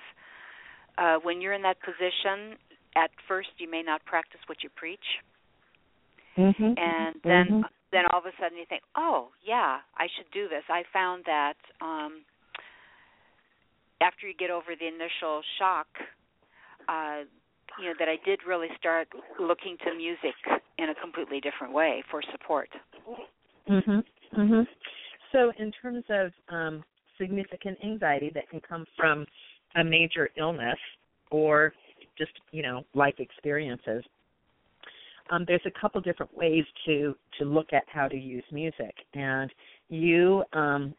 uh 0.98 1.18
when 1.24 1.42
you're 1.42 1.54
in 1.54 1.62
that 1.64 1.78
position, 1.82 2.58
at 2.96 3.10
first 3.28 3.50
you 3.58 3.70
may 3.70 3.82
not 3.82 4.04
practice 4.06 4.40
what 4.48 4.64
you 4.64 4.70
preach, 4.76 5.08
Mm-hmm. 6.38 6.74
and 6.78 7.16
then 7.24 7.46
Mhm. 7.48 7.70
then 7.92 8.04
all 8.12 8.20
of 8.20 8.26
a 8.26 8.34
sudden 8.40 8.58
you 8.58 8.66
think, 8.66 8.84
"Oh, 8.96 9.32
yeah, 9.42 9.80
I 9.98 10.08
should 10.16 10.30
do 10.32 10.48
this." 10.50 10.64
I 10.70 10.84
found 10.94 11.24
that 11.26 11.58
um 11.82 12.24
after 14.02 14.28
you 14.28 14.34
get 14.34 14.52
over 14.52 14.76
the 14.76 14.88
initial 14.88 15.42
shock, 15.58 15.88
uh 16.88 17.24
you 17.80 17.86
know, 17.88 17.94
that 18.00 18.08
I 18.08 18.18
did 18.24 18.40
really 18.48 18.70
start 18.78 19.08
looking 19.40 19.78
to 19.84 19.94
music 19.96 20.36
in 20.78 20.90
a 20.90 20.96
completely 20.96 21.42
different 21.42 21.74
way 21.74 22.04
for 22.10 22.22
support. 22.32 22.70
Mhm. 23.68 24.04
Mhm. 24.34 24.68
So, 25.32 25.52
in 25.58 25.72
terms 25.72 26.04
of 26.10 26.34
um, 26.50 26.84
significant 27.18 27.78
anxiety 27.84 28.30
that 28.30 28.50
can 28.50 28.62
come 28.62 28.86
from 28.96 29.26
a 29.76 29.84
major 29.84 30.30
illness 30.38 30.80
or 31.32 31.74
just 32.18 32.32
you 32.52 32.62
know 32.62 32.86
life 32.94 33.20
experiences, 33.20 34.04
um, 35.30 35.46
there's 35.46 35.66
a 35.66 35.72
couple 35.72 36.00
different 36.02 36.36
ways 36.36 36.66
to 36.86 37.16
to 37.40 37.46
look 37.46 37.74
at 37.74 37.84
how 37.88 38.08
to 38.08 38.18
use 38.18 38.44
music. 38.52 38.96
And 39.14 39.52
you 39.90 40.44
um, 40.54 40.94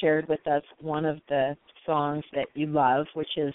shared 0.00 0.28
with 0.28 0.46
us 0.46 0.62
one 0.80 1.04
of 1.04 1.20
the 1.28 1.56
songs 1.84 2.24
that 2.32 2.46
you 2.54 2.66
love, 2.66 3.06
which 3.14 3.36
is 3.36 3.52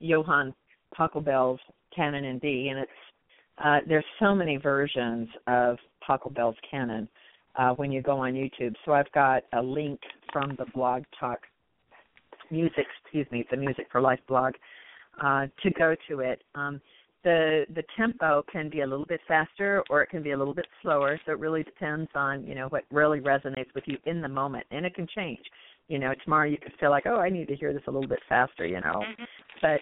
Johann 0.00 0.54
Pachelbel's 0.96 1.60
Canon 1.94 2.24
in 2.24 2.38
D, 2.38 2.68
and 2.68 2.80
it's 2.80 2.90
uh, 3.64 3.78
there's 3.88 4.04
so 4.20 4.34
many 4.34 4.56
versions 4.56 5.28
of 5.46 5.78
Pachelbel's 6.06 6.56
Canon 6.70 7.08
uh, 7.56 7.74
when 7.74 7.90
you 7.92 8.02
go 8.02 8.18
on 8.18 8.34
YouTube. 8.34 8.74
So 8.84 8.92
I've 8.92 9.10
got 9.12 9.44
a 9.52 9.62
link 9.62 10.00
from 10.32 10.54
the 10.58 10.66
Blog 10.74 11.02
Talk 11.18 11.40
Music, 12.50 12.86
excuse 13.02 13.26
me, 13.30 13.46
the 13.50 13.56
Music 13.56 13.86
for 13.90 14.00
Life 14.00 14.20
blog 14.26 14.54
uh, 15.22 15.46
to 15.62 15.70
go 15.70 15.94
to 16.08 16.20
it. 16.20 16.42
Um, 16.54 16.80
the 17.24 17.66
the 17.74 17.82
tempo 17.96 18.44
can 18.50 18.70
be 18.70 18.82
a 18.82 18.86
little 18.86 19.04
bit 19.04 19.20
faster 19.26 19.82
or 19.90 20.02
it 20.02 20.08
can 20.08 20.22
be 20.22 20.30
a 20.30 20.36
little 20.38 20.54
bit 20.54 20.66
slower. 20.82 21.20
So 21.26 21.32
it 21.32 21.38
really 21.38 21.62
depends 21.62 22.08
on 22.14 22.46
you 22.46 22.54
know 22.54 22.68
what 22.68 22.84
really 22.90 23.20
resonates 23.20 23.74
with 23.74 23.84
you 23.86 23.98
in 24.06 24.20
the 24.20 24.28
moment, 24.28 24.66
and 24.70 24.86
it 24.86 24.94
can 24.94 25.06
change. 25.14 25.40
You 25.88 25.98
know, 25.98 26.12
tomorrow 26.22 26.46
you 26.48 26.58
could 26.58 26.74
feel 26.78 26.90
like, 26.90 27.06
oh, 27.06 27.16
I 27.16 27.28
need 27.28 27.48
to 27.48 27.56
hear 27.56 27.72
this 27.72 27.82
a 27.88 27.90
little 27.90 28.08
bit 28.08 28.20
faster. 28.28 28.66
You 28.66 28.80
know, 28.80 29.02
Mhm. 29.04 29.26
but 29.60 29.80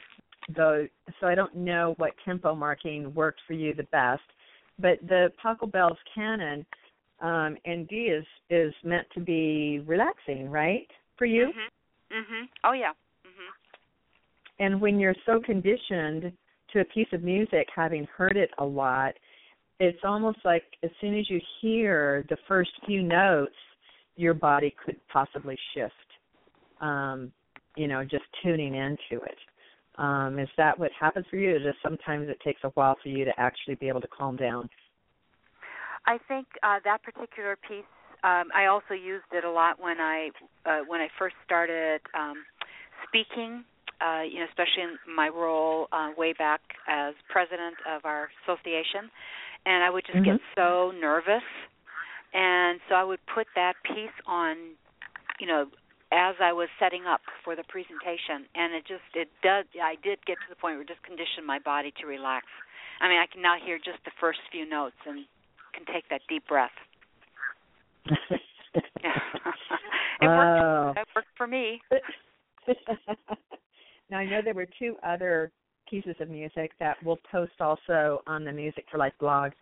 though 0.48 0.88
so 1.20 1.26
I 1.26 1.34
don't 1.34 1.54
know 1.54 1.94
what 1.98 2.12
tempo 2.24 2.54
marking 2.54 3.12
worked 3.14 3.40
for 3.46 3.52
you 3.52 3.74
the 3.74 3.84
best. 3.84 4.24
But 4.78 4.98
the 5.06 5.32
Pachelbel's 5.42 5.98
canon 6.14 6.64
um 7.20 7.56
and 7.64 7.88
D 7.88 7.96
is 8.06 8.24
is 8.50 8.74
meant 8.84 9.06
to 9.14 9.20
be 9.20 9.80
relaxing, 9.86 10.50
right? 10.50 10.88
For 11.16 11.24
you? 11.24 11.52
Mhm. 12.12 12.18
Mhm. 12.18 12.48
Oh 12.64 12.72
yeah. 12.72 12.92
Mhm. 13.24 13.50
And 14.58 14.80
when 14.80 14.98
you're 14.98 15.14
so 15.24 15.40
conditioned 15.40 16.32
to 16.72 16.80
a 16.80 16.84
piece 16.86 17.12
of 17.12 17.22
music 17.22 17.68
having 17.74 18.04
heard 18.16 18.36
it 18.36 18.50
a 18.58 18.64
lot, 18.64 19.14
it's 19.78 20.04
almost 20.04 20.38
like 20.44 20.64
as 20.82 20.90
soon 21.00 21.18
as 21.18 21.28
you 21.28 21.40
hear 21.60 22.24
the 22.28 22.36
first 22.48 22.70
few 22.86 23.02
notes, 23.02 23.54
your 24.16 24.34
body 24.34 24.74
could 24.84 24.96
possibly 25.08 25.58
shift. 25.74 25.92
Um, 26.80 27.32
you 27.76 27.86
know, 27.86 28.02
just 28.04 28.24
tuning 28.42 28.74
into 28.74 29.22
it. 29.24 29.38
Um, 29.98 30.38
is 30.38 30.48
that 30.56 30.78
what 30.78 30.90
happens 30.98 31.26
for 31.30 31.36
you? 31.36 31.58
Just 31.58 31.78
sometimes 31.82 32.28
it 32.28 32.38
takes 32.42 32.60
a 32.64 32.68
while 32.70 32.96
for 33.02 33.08
you 33.08 33.24
to 33.24 33.32
actually 33.38 33.76
be 33.76 33.88
able 33.88 34.00
to 34.00 34.08
calm 34.08 34.36
down? 34.36 34.68
I 36.06 36.18
think 36.28 36.46
uh, 36.62 36.78
that 36.84 37.02
particular 37.02 37.56
piece. 37.56 37.84
Um, 38.24 38.48
I 38.54 38.66
also 38.66 38.94
used 38.94 39.26
it 39.32 39.44
a 39.44 39.50
lot 39.50 39.80
when 39.80 40.00
I 40.00 40.30
uh, 40.64 40.80
when 40.86 41.00
I 41.00 41.08
first 41.18 41.36
started 41.44 42.00
um, 42.14 42.44
speaking. 43.06 43.64
Uh, 43.96 44.20
you 44.28 44.40
know, 44.40 44.44
especially 44.50 44.82
in 44.82 45.14
my 45.16 45.28
role 45.28 45.88
uh, 45.90 46.10
way 46.18 46.34
back 46.34 46.60
as 46.86 47.14
president 47.30 47.76
of 47.88 48.04
our 48.04 48.28
association, 48.44 49.08
and 49.64 49.82
I 49.82 49.88
would 49.88 50.04
just 50.04 50.22
get 50.22 50.36
so 50.54 50.92
nervous, 51.00 51.46
and 52.34 52.78
so 52.90 52.94
I 52.94 53.04
would 53.04 53.20
put 53.24 53.46
that 53.54 53.72
piece 53.88 54.12
on, 54.26 54.76
you 55.40 55.46
know, 55.46 55.64
as 56.12 56.36
I 56.44 56.52
was 56.52 56.68
setting 56.78 57.08
up 57.08 57.22
for 57.42 57.56
the 57.56 57.64
presentation, 57.64 58.44
and 58.54 58.74
it 58.74 58.84
just 58.86 59.08
it 59.14 59.28
does. 59.42 59.64
I 59.80 59.96
did 60.04 60.20
get 60.26 60.36
to 60.44 60.48
the 60.50 60.56
point 60.56 60.76
where 60.76 60.82
it 60.82 60.88
just 60.88 61.02
conditioned 61.02 61.46
my 61.46 61.58
body 61.58 61.90
to 62.00 62.06
relax. 62.06 62.44
I 63.00 63.08
mean, 63.08 63.16
I 63.16 63.24
can 63.32 63.40
now 63.40 63.56
hear 63.56 63.78
just 63.78 64.04
the 64.04 64.12
first 64.20 64.40
few 64.52 64.68
notes 64.68 65.00
and 65.06 65.24
can 65.76 65.94
take 65.94 66.08
that 66.10 66.20
deep 66.28 66.46
breath. 66.46 66.70
it 68.74 68.82
worked. 70.22 70.62
oh. 70.62 70.92
It 70.96 71.08
worked 71.14 71.28
for 71.36 71.46
me. 71.46 71.80
now 74.10 74.18
I 74.18 74.26
know 74.26 74.40
there 74.42 74.54
were 74.54 74.66
two 74.78 74.96
other 75.04 75.50
pieces 75.88 76.16
of 76.20 76.28
music 76.28 76.72
that 76.80 76.96
we'll 77.04 77.18
post 77.30 77.52
also 77.60 78.22
on 78.26 78.44
the 78.44 78.52
Music 78.52 78.84
for 78.90 78.98
Life 78.98 79.12
blog. 79.20 79.52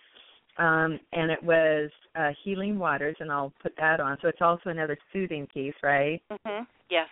Um, 0.57 1.01
and 1.13 1.31
it 1.31 1.43
was 1.43 1.91
uh, 2.17 2.31
Healing 2.45 2.79
Waters, 2.79 3.17
and 3.19 3.31
I'll 3.31 3.53
put 3.61 3.75
that 3.77 4.01
on. 4.01 4.17
So 4.23 4.29
it's 4.29 4.41
also 4.41 4.71
another 4.71 4.97
soothing 5.13 5.47
piece, 5.53 5.75
right? 5.83 6.23
hmm 6.31 6.63
Yes, 6.91 7.09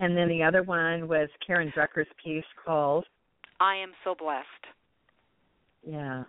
And 0.00 0.16
then 0.16 0.28
the 0.28 0.42
other 0.42 0.62
one 0.62 1.08
was 1.08 1.28
Karen 1.46 1.72
Drucker's 1.74 2.08
piece 2.22 2.44
called, 2.64 3.06
I 3.60 3.76
am 3.76 3.92
so 4.02 4.14
blessed, 4.18 4.44
yeah, 5.86 6.24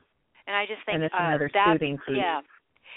and 0.48 0.56
I 0.56 0.66
just 0.66 0.86
think 0.86 0.96
and 0.96 1.04
it's 1.04 1.16
uh, 1.16 1.26
another 1.28 1.50
that, 1.54 1.74
soothing 1.74 1.98
piece. 2.08 2.18
Yeah, 2.18 2.42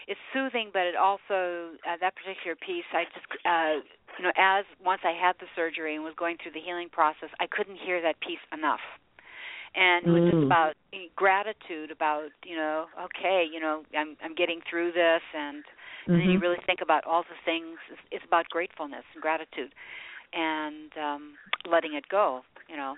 it's 0.07 0.21
soothing, 0.33 0.71
but 0.73 0.83
it 0.87 0.97
also 0.97 1.77
uh, 1.85 1.97
that 2.01 2.15
particular 2.17 2.57
piece. 2.57 2.89
I 2.93 3.05
just 3.13 3.27
uh, 3.45 3.85
you 4.19 4.25
know, 4.25 4.33
as 4.37 4.65
once 4.85 5.03
I 5.05 5.13
had 5.13 5.37
the 5.41 5.47
surgery 5.55 5.95
and 5.95 6.05
was 6.05 6.15
going 6.17 6.37
through 6.43 6.53
the 6.53 6.61
healing 6.65 6.89
process, 6.91 7.31
I 7.41 7.47
couldn't 7.47 7.77
hear 7.77 8.01
that 8.03 8.21
piece 8.21 8.43
enough. 8.53 8.83
And 9.75 10.07
it 10.07 10.11
was 10.11 10.25
just 10.25 10.41
Mm. 10.41 10.47
about 10.47 10.73
gratitude, 11.15 11.91
about 11.91 12.31
you 12.45 12.57
know, 12.57 12.87
okay, 13.05 13.45
you 13.51 13.61
know, 13.61 13.85
I'm 13.97 14.17
I'm 14.23 14.35
getting 14.35 14.61
through 14.69 14.93
this, 14.93 15.23
and 15.37 15.63
and 16.09 16.15
then 16.21 16.31
you 16.31 16.39
Mhm. 16.39 16.43
really 16.43 16.59
think 16.67 16.81
about 16.81 17.05
all 17.05 17.23
the 17.23 17.37
things. 17.45 17.79
It's, 17.91 18.01
it's 18.11 18.25
about 18.25 18.49
gratefulness 18.49 19.05
and 19.13 19.23
gratitude, 19.23 19.75
and 20.33 20.91
um, 20.97 21.39
letting 21.71 21.95
it 21.95 22.09
go, 22.09 22.43
you 22.69 22.77
know, 22.77 22.97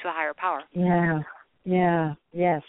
to 0.00 0.08
a 0.08 0.12
higher 0.12 0.34
power. 0.34 0.62
Yeah, 0.72 1.22
yeah, 1.64 2.14
yes. 2.32 2.62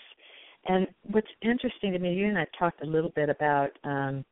And 0.65 0.87
what's 1.11 1.27
interesting 1.41 1.91
to 1.93 1.99
me, 1.99 2.13
you 2.13 2.27
and 2.27 2.37
I 2.37 2.45
talked 2.57 2.81
a 2.81 2.85
little 2.85 3.11
bit 3.15 3.29
about 3.29 3.69
um, 3.83 4.23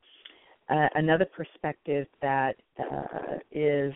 uh, 0.70 0.88
another 0.96 1.26
perspective 1.26 2.08
that 2.22 2.56
uh, 2.80 3.38
is 3.52 3.94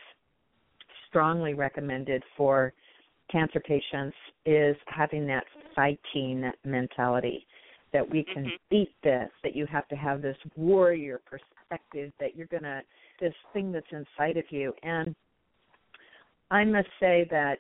strongly 1.08 1.54
recommended 1.54 2.24
for 2.36 2.74
cancer 3.32 3.60
patients 3.60 4.16
is 4.46 4.76
having 4.88 5.26
that 5.28 5.46
fighting 5.74 6.52
mentality 6.64 7.48
that 7.94 8.08
we 8.08 8.24
can 8.24 8.46
Mhm. 8.46 8.60
beat 8.70 9.02
this, 9.02 9.32
that 9.42 9.56
you 9.56 9.66
have 9.68 9.88
to 9.88 9.96
have 9.96 10.22
this 10.22 10.38
warrior 10.56 11.20
perspective 11.20 12.12
that 12.20 12.36
you're 12.36 12.48
gonna 12.48 12.84
this 13.20 13.34
thing 13.54 13.72
that's 13.72 13.92
inside 13.92 14.36
of 14.36 14.52
you 14.52 14.76
and 14.84 15.16
I 16.52 16.64
must 16.64 16.90
say 17.00 17.24
that 17.32 17.60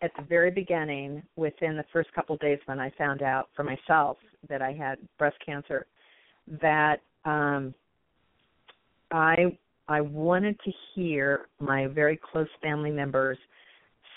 at 0.00 0.12
the 0.16 0.22
very 0.22 0.50
beginning, 0.50 1.22
within 1.36 1.76
the 1.76 1.84
first 1.92 2.12
couple 2.12 2.34
of 2.34 2.40
days 2.40 2.58
when 2.66 2.78
I 2.78 2.90
found 2.96 3.22
out 3.22 3.48
for 3.54 3.64
myself 3.64 4.16
that 4.48 4.62
I 4.62 4.72
had 4.72 4.98
breast 5.18 5.36
cancer, 5.44 5.86
that 6.60 7.00
um, 7.24 7.74
I 9.10 9.56
I 9.88 10.00
wanted 10.00 10.58
to 10.64 10.72
hear 10.94 11.48
my 11.60 11.86
very 11.86 12.18
close 12.30 12.48
family 12.62 12.90
members 12.90 13.38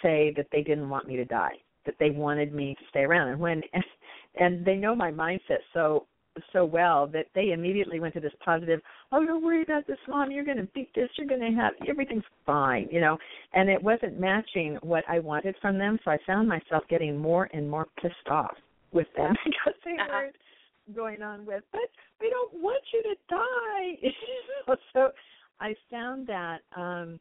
say 0.02 0.34
that 0.38 0.48
they 0.52 0.62
didn't 0.62 0.90
want 0.90 1.08
me 1.08 1.16
to 1.16 1.26
die, 1.26 1.56
that 1.86 1.96
they 2.00 2.12
wanted 2.12 2.54
me 2.54 2.76
to 2.76 2.86
stay 2.90 3.02
around. 3.02 3.30
And 3.30 3.40
when 3.40 3.62
and 4.40 4.66
they 4.66 4.76
know 4.76 4.96
my 4.96 5.12
mindset 5.12 5.60
so 5.74 6.08
so 6.54 6.66
well 6.66 7.08
that 7.08 7.28
they 7.36 7.52
immediately 7.52 8.00
went 8.00 8.14
to 8.16 8.20
this 8.20 8.34
positive, 8.44 8.82
oh, 9.12 9.26
don't 9.26 9.44
worry 9.44 9.62
about 9.64 9.88
this, 9.88 9.98
mom. 10.08 10.32
You're 10.32 10.46
going 10.46 10.58
to 10.58 10.68
beat 10.74 10.94
this. 10.96 11.10
You're 11.18 11.28
going 11.28 11.42
to 11.42 11.60
have 11.60 11.74
everything's 11.88 12.24
fine, 12.46 12.88
you 12.92 13.02
know. 13.02 13.18
And 13.54 13.70
it 13.70 13.82
wasn't 13.82 14.20
matching 14.20 14.78
what 14.82 15.04
I 15.08 15.20
wanted 15.20 15.56
from 15.62 15.78
them, 15.78 16.00
so 16.04 16.12
I 16.12 16.18
found 16.28 16.48
myself 16.48 16.84
getting 16.90 17.18
more 17.18 17.50
and 17.54 17.70
more 17.70 17.88
pissed 18.02 18.28
off 18.30 18.56
with 18.92 19.08
them 19.16 19.36
because 19.46 19.74
they 19.84 19.92
Uh-huh. 19.92 20.08
weren't 20.12 20.36
going 20.96 21.22
on 21.22 21.46
with, 21.46 21.64
but 21.72 21.90
we 22.22 22.30
don't 22.30 22.54
want 22.62 22.84
you 22.94 23.02
to 23.04 23.16
die. 23.30 24.76
so 24.94 25.12
I 25.60 25.76
found 25.90 26.28
that 26.28 26.60
um 26.76 27.20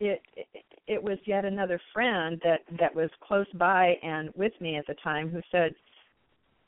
it, 0.00 0.20
it 0.36 0.46
it 0.86 1.02
was 1.02 1.18
yet 1.24 1.44
another 1.44 1.80
friend 1.92 2.40
that 2.44 2.60
that 2.78 2.94
was 2.94 3.10
close 3.26 3.46
by 3.54 3.94
and 4.02 4.30
with 4.36 4.52
me 4.60 4.76
at 4.76 4.86
the 4.86 4.94
time 5.02 5.28
who 5.30 5.40
said 5.50 5.74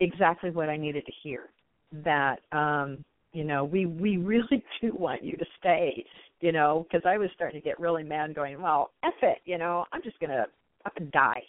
exactly 0.00 0.50
what 0.50 0.68
I 0.68 0.76
needed 0.76 1.04
to 1.06 1.12
hear 1.22 1.50
that 1.92 2.40
um 2.52 3.04
you 3.32 3.44
know 3.44 3.64
we 3.64 3.86
we 3.86 4.16
really 4.16 4.64
do 4.80 4.92
want 4.94 5.22
you 5.22 5.36
to 5.36 5.44
stay 5.58 6.04
you 6.40 6.52
know 6.52 6.86
because 6.90 7.06
I 7.06 7.18
was 7.18 7.30
starting 7.34 7.60
to 7.60 7.64
get 7.64 7.78
really 7.80 8.02
mad 8.02 8.34
going 8.34 8.60
well 8.60 8.90
eff 9.04 9.14
it 9.22 9.38
you 9.44 9.58
know 9.58 9.84
I'm 9.92 10.02
just 10.02 10.18
going 10.20 10.30
to 10.30 10.46
up 10.84 10.96
and 10.96 11.10
die 11.12 11.42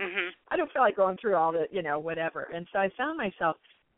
Mhm. 0.00 0.30
I 0.50 0.56
don't 0.56 0.70
feel 0.72 0.82
like 0.82 0.96
going 0.96 1.16
through 1.18 1.36
all 1.36 1.52
the, 1.52 1.66
you 1.70 1.82
know, 1.82 1.98
whatever. 1.98 2.48
And 2.54 2.66
so 2.72 2.78
I 2.78 2.90
found 2.96 3.16
myself 3.16 3.56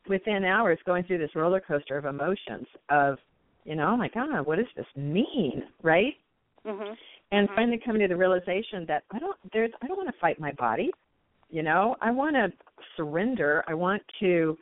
within 0.09 0.45
hours 0.45 0.79
going 0.87 1.05
through 1.05 1.19
this 1.19 1.35
roller 1.35 1.61
coaster 1.61 1.97
of 1.97 2.05
emotions 2.05 2.67
of, 2.91 3.19
you 3.65 3.75
know, 3.75 3.89
oh 3.89 3.97
my 3.97 4.09
God, 4.09 4.47
what 4.47 4.57
does 4.59 4.67
this 4.77 4.87
mean? 4.95 5.65
Right? 5.83 6.15
Mhm. 6.65 6.97
And 7.33 7.49
Mhm. 7.49 7.55
finally 7.55 7.79
coming 7.79 8.03
to 8.03 8.09
the 8.09 8.17
realization 8.17 8.85
that 8.87 9.05
I 9.11 9.19
don't 9.19 9.37
there's 9.53 9.71
I 9.83 9.87
don't 9.87 9.97
want 9.97 10.09
to 10.09 10.21
fight 10.21 10.39
my 10.39 10.53
body. 10.53 10.93
You 11.51 11.63
know, 11.63 11.97
I 12.01 12.11
want 12.11 12.37
to 12.37 12.53
surrender. 12.97 13.65
I 13.67 13.75
want 13.75 14.03
to 14.21 14.59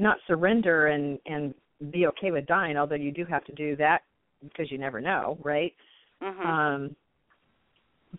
not 0.00 0.18
surrender 0.26 0.88
and 0.88 1.18
and 1.26 1.54
be 1.90 2.06
okay 2.06 2.30
with 2.30 2.46
dying, 2.46 2.76
although 2.76 2.94
you 2.94 3.12
do 3.12 3.24
have 3.24 3.44
to 3.44 3.52
do 3.52 3.76
that 3.76 4.02
because 4.42 4.70
you 4.70 4.78
never 4.78 5.00
know, 5.00 5.38
right? 5.42 5.74
Mhm. 6.22 6.44
um 6.44 6.96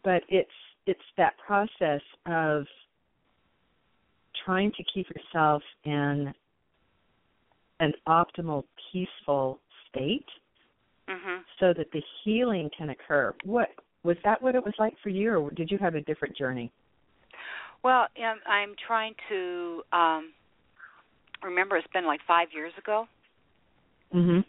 but 0.04 0.24
it's 0.30 0.50
it's 0.88 1.00
that 1.18 1.38
process 1.38 2.02
of 2.26 2.66
trying 4.46 4.72
to 4.72 4.84
keep 4.94 5.08
yourself 5.10 5.62
in 5.84 6.34
an 7.80 7.94
optimal 8.08 8.64
peaceful 8.92 9.60
state 9.90 10.26
mhm. 11.08 11.44
so 11.60 11.74
that 11.74 11.92
the 11.92 12.02
healing 12.24 12.70
can 12.76 12.90
occur 12.90 13.34
what 13.44 13.70
was 14.04 14.18
that 14.24 14.42
what 14.42 14.56
it 14.56 14.64
was 14.64 14.74
like 14.80 14.98
for 15.04 15.10
you 15.10 15.36
or 15.36 15.52
did 15.52 15.70
you 15.70 15.78
have 15.78 15.96
a 15.96 16.02
different 16.02 16.36
journey 16.36 16.72
Well, 17.84 18.08
um, 18.24 18.40
I'm 18.46 18.76
trying 18.88 19.16
to 19.30 19.84
um 19.92 20.34
remember 21.44 21.78
it's 21.78 21.88
been 21.94 22.06
like 22.06 22.22
5 22.28 22.50
years 22.54 22.74
ago. 22.78 23.08
mhm 24.14 24.44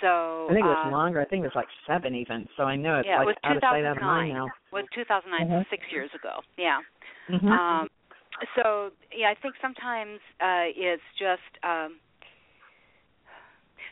So 0.00 0.46
i 0.50 0.52
think 0.54 0.64
it 0.66 0.68
was 0.68 0.84
uh, 0.86 0.90
longer 0.90 1.20
i 1.20 1.24
think 1.24 1.40
it 1.44 1.48
was 1.48 1.56
like 1.56 1.68
seven 1.86 2.14
even 2.14 2.46
so 2.56 2.64
i 2.64 2.76
know 2.76 2.98
it's 3.00 3.06
yeah, 3.08 3.16
it 3.22 3.26
like 3.26 3.26
was 3.26 3.36
out 3.44 3.56
of 3.56 3.62
sight 3.62 3.84
out 3.84 3.96
of 3.96 4.02
mind 4.02 4.30
2009. 4.30 4.34
now 4.34 4.46
Was 4.72 4.84
2009 4.94 5.48
Mhm. 5.48 5.70
6 5.70 5.92
years 5.92 6.10
ago. 6.14 6.40
Yeah. 6.56 6.80
mhm 7.28 7.50
Um 7.50 7.88
so 8.54 8.90
yeah, 9.16 9.30
I 9.30 9.34
think 9.40 9.54
sometimes 9.62 10.20
uh 10.40 10.68
it's 10.68 11.08
just 11.18 11.52
um 11.64 11.98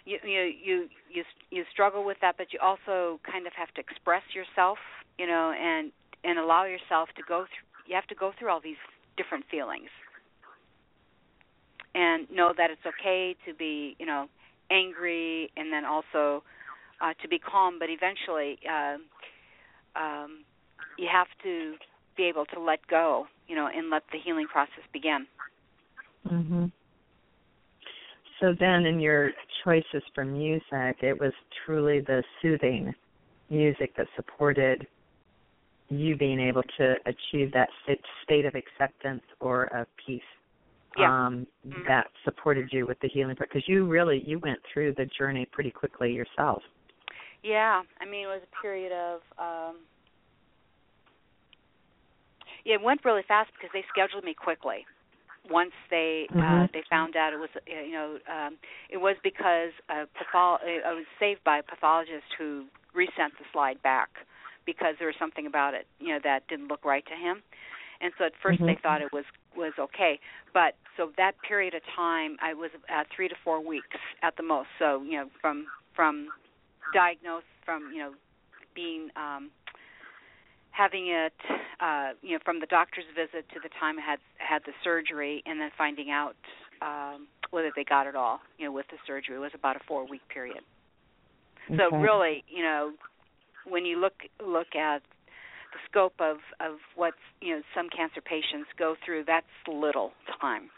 you 0.05 0.19
you 0.23 0.43
you 0.69 0.77
you 1.11 1.23
you 1.51 1.65
struggle 1.73 2.05
with 2.05 2.19
that 2.21 2.37
but 2.37 2.53
you 2.53 2.59
also 2.61 3.19
kind 3.25 3.47
of 3.47 3.53
have 3.55 3.73
to 3.75 3.81
express 3.81 4.23
yourself, 4.35 4.79
you 5.19 5.27
know, 5.27 5.53
and 5.53 5.91
and 6.25 6.39
allow 6.39 6.65
yourself 6.65 7.09
to 7.17 7.23
go 7.27 7.45
through 7.49 7.67
you 7.89 7.95
have 7.95 8.07
to 8.09 8.15
go 8.15 8.33
through 8.39 8.51
all 8.51 8.61
these 8.61 8.81
different 9.17 9.45
feelings. 9.51 9.91
And 11.95 12.29
know 12.31 12.53
that 12.57 12.71
it's 12.71 12.85
okay 12.87 13.37
to 13.47 13.55
be, 13.55 13.97
you 13.99 14.07
know, 14.07 14.27
angry 14.71 15.51
and 15.57 15.73
then 15.73 15.85
also 15.85 16.43
uh 17.01 17.13
to 17.23 17.29
be 17.29 17.39
calm, 17.39 17.79
but 17.79 17.89
eventually 17.91 18.59
uh, 18.69 18.97
um 19.99 20.45
you 20.97 21.09
have 21.11 21.29
to 21.43 21.75
be 22.17 22.25
able 22.25 22.47
to 22.47 22.61
let 22.61 22.79
go, 22.89 23.27
you 23.49 23.57
know, 23.57 23.69
and 23.75 23.91
let 23.91 24.03
the 24.13 24.19
healing 24.19 24.47
process 24.47 24.85
begin. 24.93 25.27
Mhm. 26.27 26.71
So 28.41 28.53
then, 28.53 28.87
in 28.87 28.99
your 29.01 29.33
choices 29.63 30.03
for 30.15 30.25
music, 30.25 31.03
it 31.03 31.19
was 31.19 31.33
truly 31.65 32.01
the 32.01 32.23
soothing 32.43 32.95
music 33.51 33.95
that 33.97 34.07
supported 34.17 34.87
you 35.89 36.17
being 36.17 36.41
able 36.41 36.63
to 36.79 36.97
achieve 37.07 37.53
that 37.53 37.69
state 38.23 38.45
of 38.45 38.55
acceptance 38.55 39.23
or 39.41 39.65
of 39.77 39.87
peace. 40.05 40.23
Yeah. 40.97 41.27
Um, 41.27 41.47
Mhm. 41.67 41.87
That 41.89 42.07
supported 42.25 42.73
you 42.73 42.87
with 42.87 42.99
the 43.01 43.09
healing, 43.09 43.37
part? 43.37 43.49
because 43.51 43.69
you 43.69 43.87
really 43.87 44.23
you 44.27 44.39
went 44.39 44.61
through 44.73 44.95
the 44.95 45.07
journey 45.07 45.45
pretty 45.47 45.71
quickly 45.71 46.13
yourself. 46.13 46.63
Yeah, 47.43 47.83
I 48.01 48.05
mean, 48.07 48.25
it 48.25 48.29
was 48.29 48.43
a 48.43 48.63
period 48.63 48.93
of 48.93 49.21
um 49.39 49.77
yeah, 52.65 52.75
it 52.77 52.83
went 52.83 53.05
really 53.05 53.23
fast 53.27 53.51
because 53.53 53.71
they 53.73 53.85
scheduled 53.93 54.25
me 54.25 54.35
quickly. 54.35 54.87
Once 55.51 55.73
they 55.91 56.27
uh 56.41 56.67
Mhm. 56.67 56.73
they 56.73 56.83
found 56.89 57.17
out 57.17 57.33
it 57.33 57.39
was 57.39 57.51
uh, 57.57 57.61
you 57.83 57.93
know 57.93 58.19
um 58.31 58.57
it 58.89 58.97
was 58.99 59.17
because 59.23 59.73
a 59.91 60.07
pathol- 60.17 60.61
I 60.63 60.93
was 60.95 61.05
saved 61.19 61.43
by 61.45 61.59
a 61.59 61.63
pathologist 61.63 62.27
who 62.39 62.65
resent 62.95 63.37
the 63.39 63.45
slide 63.53 63.83
back 63.83 64.09
because 64.65 64.95
there 64.99 65.09
was 65.09 65.17
something 65.19 65.47
about 65.47 65.75
it 65.75 65.87
you 65.99 66.09
know 66.09 66.21
that 66.25 66.47
didn't 66.49 66.69
look 66.69 66.85
right 66.85 67.05
to 67.07 67.15
him. 67.15 67.43
And 68.01 68.13
so 68.19 68.25
at 68.25 68.33
1st 68.43 68.61
they 68.67 68.75
Mhm. 68.75 68.83
thought 68.83 69.03
it 69.03 69.13
was 69.13 69.25
was 69.57 69.73
okay, 69.79 70.19
but 70.53 70.75
so 70.97 71.11
that 71.17 71.33
period 71.47 71.75
of 71.75 71.83
time 71.95 72.37
I 72.43 72.55
was 72.55 72.71
at 72.89 73.07
3 73.15 73.29
to 73.29 73.35
4 73.43 73.65
weeks 73.65 73.99
at 74.23 74.37
the 74.37 74.43
most. 74.43 74.69
So, 74.79 75.03
you 75.03 75.19
know, 75.19 75.29
from 75.41 75.67
from 75.95 76.29
diagnosed 76.93 77.47
from, 77.65 77.91
you 77.93 77.99
know, 77.99 78.13
being 78.75 79.09
um 79.17 79.51
having 80.71 81.09
it 81.09 81.33
uh 81.81 82.11
you 82.23 82.33
know 82.33 82.39
from 82.45 82.61
the 82.61 82.67
doctor's 82.67 83.05
visit 83.15 83.49
to 83.55 83.61
the 83.63 83.69
time 83.81 83.99
I 83.99 84.03
had 84.03 84.19
had 84.39 84.63
the 84.67 84.73
surgery 84.83 85.43
and 85.47 85.61
then 85.61 85.71
finding 85.79 86.11
out 86.11 86.37
um 86.83 87.29
whether 87.51 87.71
they 87.77 87.85
got 87.85 88.07
it 88.07 88.17
all 88.17 88.41
you 88.59 88.67
know 88.67 88.73
with 88.73 88.87
the 88.91 88.99
surgery 89.07 89.39
was 89.39 89.53
about 89.55 89.77
a 89.77 89.81
4 89.87 90.07
week 90.09 90.23
period. 90.29 90.63
So 91.77 91.97
really 91.97 92.45
you 92.49 92.63
know 92.63 92.93
when 93.69 93.85
you 93.85 94.01
look 94.01 94.15
look 94.45 94.75
at 94.75 95.03
the 95.75 95.79
scope 95.91 96.15
of 96.21 96.39
of 96.61 96.79
what 96.95 97.15
you 97.43 97.57
know 97.57 97.63
some 97.75 97.89
cancer 97.91 98.21
patients 98.23 98.69
go 98.79 98.95
through 99.05 99.25
that's 99.27 99.47
little 99.69 100.13
time 100.41 100.71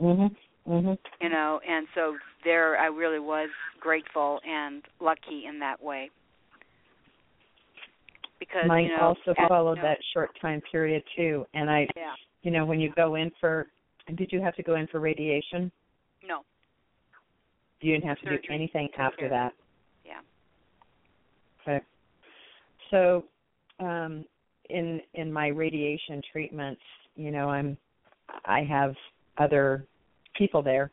Mhm. 0.00 0.36
Mhm. 0.68 0.98
you 1.20 1.28
know 1.28 1.60
and 1.66 1.86
so 1.94 2.18
there 2.44 2.76
I 2.76 2.86
really 2.86 3.20
was 3.20 3.48
grateful 3.80 4.40
and 4.46 4.82
lucky 5.00 5.46
in 5.46 5.58
that 5.60 5.80
way 5.82 6.10
because 8.38 8.68
Mine 8.68 8.86
you 8.86 8.96
know 8.96 9.02
also 9.02 9.30
at- 9.38 9.48
followed 9.48 9.76
you 9.76 9.82
know, 9.82 9.88
that 9.88 9.98
short 10.12 10.30
time 10.40 10.60
period 10.70 11.02
too, 11.16 11.46
and 11.54 11.70
I, 11.70 11.86
yeah 11.96 12.14
you 12.42 12.50
know, 12.50 12.64
when 12.66 12.80
you 12.80 12.92
go 12.96 13.14
in 13.14 13.30
for, 13.40 13.68
did 14.16 14.32
you 14.32 14.40
have 14.40 14.56
to 14.56 14.64
go 14.64 14.74
in 14.74 14.88
for 14.88 14.98
radiation? 14.98 15.70
no 16.26 16.44
You 17.80 17.92
didn't 17.92 18.08
have 18.08 18.18
to 18.20 18.36
do 18.36 18.52
anything 18.52 18.88
after 18.98 19.28
that. 19.28 19.52
yeah 20.04 20.20
Okay. 21.62 21.84
So, 22.90 23.24
um, 23.82 24.24
in 24.70 25.00
in 25.14 25.32
my 25.32 25.48
radiation 25.48 26.22
treatments, 26.32 26.80
you 27.16 27.30
know, 27.30 27.48
I'm 27.50 27.76
I 28.46 28.62
have 28.64 28.94
other 29.38 29.86
people 30.36 30.62
there, 30.62 30.90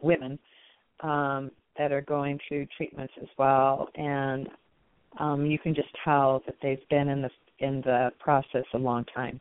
women, 0.00 0.38
um, 1.00 1.50
that 1.78 1.92
are 1.92 2.02
going 2.02 2.38
through 2.46 2.66
treatments 2.76 3.12
as 3.20 3.28
well, 3.38 3.88
and 3.96 4.48
um, 5.18 5.46
you 5.46 5.58
can 5.58 5.74
just 5.74 5.88
tell 6.04 6.42
that 6.46 6.56
they've 6.62 6.88
been 6.88 7.08
in 7.08 7.22
the 7.22 7.30
in 7.58 7.80
the 7.82 8.10
process 8.18 8.64
a 8.74 8.78
long 8.78 9.04
time. 9.14 9.40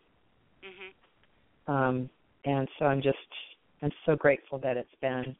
mhm 0.63 1.73
Um, 1.73 2.09
and 2.45 2.67
so 2.77 2.85
I'm 2.85 3.01
just 3.01 3.17
I'm 3.81 3.91
so 4.05 4.15
grateful 4.15 4.59
that 4.59 4.77
it's 4.77 4.95
been 5.01 5.35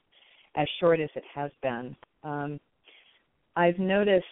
as 0.56 0.67
short 0.80 0.99
as 0.99 1.10
it 1.15 1.23
has 1.34 1.51
been. 1.62 1.95
Um, 2.23 2.60
I've 3.56 3.80
noticed 3.80 4.25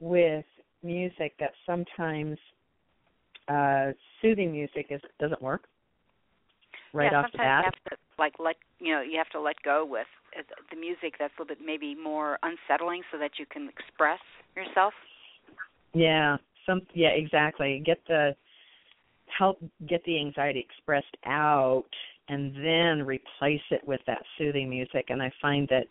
with 0.00 0.44
music 0.82 1.34
that 1.40 1.52
sometimes 1.66 2.38
uh, 3.48 3.92
soothing 4.20 4.52
music 4.52 4.86
is 4.90 5.00
doesn't 5.18 5.42
work. 5.42 5.64
right 6.92 7.10
yeah, 7.12 7.18
off 7.20 7.32
the 7.32 7.38
bat. 7.38 7.64
you 7.64 7.64
have 7.64 7.90
to 7.90 7.96
like 8.18 8.34
let 8.38 8.56
you 8.78 8.92
know 8.92 9.00
you 9.00 9.18
have 9.18 9.28
to 9.30 9.40
let 9.40 9.56
go 9.62 9.84
with 9.88 10.06
uh, 10.38 10.42
the 10.70 10.76
music 10.76 11.14
that's 11.18 11.32
a 11.38 11.42
little 11.42 11.56
bit 11.56 11.64
maybe 11.64 11.94
more 11.94 12.38
unsettling, 12.42 13.02
so 13.10 13.18
that 13.18 13.32
you 13.38 13.46
can 13.46 13.68
express 13.68 14.20
yourself. 14.56 14.94
Yeah, 15.94 16.36
some 16.66 16.82
yeah, 16.94 17.08
exactly. 17.08 17.82
Get 17.84 18.00
the 18.08 18.34
help 19.38 19.62
get 19.88 20.04
the 20.04 20.18
anxiety 20.18 20.60
expressed 20.60 21.16
out 21.26 21.88
and 22.28 22.54
then 22.54 23.04
replace 23.04 23.62
it 23.70 23.86
with 23.86 24.00
that 24.06 24.22
soothing 24.38 24.68
music 24.68 25.06
and 25.08 25.22
I 25.22 25.32
find 25.40 25.66
that 25.70 25.86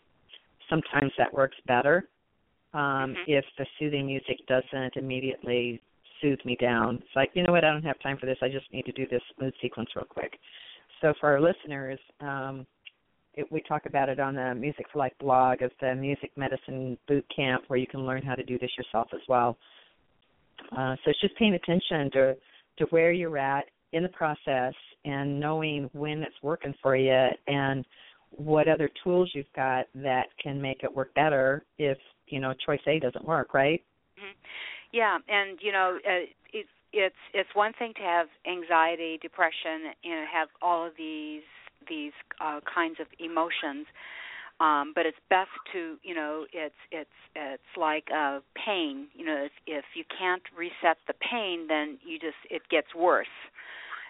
sometimes 0.70 1.12
that 1.18 1.32
works 1.32 1.56
better 1.66 2.08
um 2.74 3.14
Mhm. 3.14 3.24
if 3.26 3.44
the 3.58 3.66
soothing 3.78 4.06
music 4.06 4.38
doesn't 4.46 4.96
immediately 4.96 5.80
soothe 6.20 6.44
me 6.44 6.56
down. 6.56 6.96
It's 7.04 7.16
like, 7.16 7.30
you 7.34 7.42
know 7.42 7.52
what, 7.52 7.64
I 7.64 7.70
don't 7.72 7.82
have 7.82 7.98
time 7.98 8.16
for 8.16 8.26
this. 8.26 8.38
I 8.42 8.48
just 8.48 8.72
need 8.72 8.84
to 8.86 8.92
do 8.92 9.06
this 9.06 9.22
mood 9.40 9.54
sequence 9.60 9.94
real 9.96 10.04
quick. 10.04 10.38
So 11.00 11.12
for 11.14 11.28
our 11.30 11.40
listeners, 11.40 11.98
um 12.20 12.66
it, 13.34 13.50
we 13.50 13.62
talk 13.62 13.86
about 13.86 14.08
it 14.08 14.20
on 14.20 14.34
the 14.34 14.54
Music 14.54 14.86
for 14.92 14.98
Life 14.98 15.14
blog 15.18 15.62
of 15.62 15.70
the 15.80 15.94
Music 15.94 16.30
Medicine 16.36 16.98
Boot 17.08 17.24
Camp, 17.34 17.64
where 17.68 17.78
you 17.78 17.86
can 17.86 18.04
learn 18.06 18.22
how 18.22 18.34
to 18.34 18.42
do 18.42 18.58
this 18.58 18.70
yourself 18.76 19.08
as 19.14 19.20
well. 19.26 19.56
Uh, 20.76 20.94
so 20.96 21.10
it's 21.10 21.20
just 21.20 21.36
paying 21.36 21.54
attention 21.54 22.10
to 22.12 22.36
to 22.78 22.84
where 22.86 23.12
you're 23.12 23.36
at 23.38 23.64
in 23.92 24.02
the 24.02 24.08
process 24.08 24.74
and 25.04 25.38
knowing 25.38 25.90
when 25.92 26.22
it's 26.22 26.42
working 26.42 26.74
for 26.82 26.96
you 26.96 27.26
and 27.46 27.84
what 28.36 28.68
other 28.68 28.90
tools 29.02 29.30
you've 29.34 29.52
got 29.54 29.86
that 29.94 30.26
can 30.42 30.60
make 30.60 30.82
it 30.82 30.94
work 30.94 31.14
better 31.14 31.64
if 31.78 31.98
you 32.26 32.40
know 32.40 32.52
choice 32.66 32.80
A 32.86 32.98
doesn't 32.98 33.24
work, 33.24 33.54
right? 33.54 33.82
Mhm. 34.18 34.34
Yeah, 34.92 35.18
and 35.28 35.58
you 35.62 35.72
know, 35.72 35.98
uh, 36.06 36.26
it, 36.52 36.66
it's 36.92 37.16
it's 37.32 37.54
one 37.54 37.72
thing 37.78 37.94
to 37.94 38.02
have 38.02 38.28
anxiety, 38.46 39.18
depression, 39.20 39.92
you 40.02 40.14
know, 40.14 40.24
have 40.30 40.48
all 40.60 40.86
of 40.86 40.92
these 40.96 41.42
these 41.88 42.12
uh, 42.40 42.60
kinds 42.72 43.00
of 43.00 43.06
emotions, 43.18 43.86
um, 44.60 44.92
but 44.94 45.06
it's 45.06 45.18
best 45.28 45.50
to 45.72 45.96
you 46.02 46.14
know, 46.14 46.46
it's 46.52 46.74
it's 46.90 47.10
it's 47.34 47.72
like 47.76 48.08
uh, 48.14 48.40
pain. 48.54 49.08
You 49.14 49.26
know, 49.26 49.44
if, 49.44 49.52
if 49.66 49.84
you 49.94 50.04
can't 50.18 50.42
reset 50.56 50.98
the 51.06 51.14
pain, 51.14 51.66
then 51.68 51.98
you 52.06 52.18
just 52.18 52.36
it 52.50 52.62
gets 52.70 52.94
worse, 52.94 53.34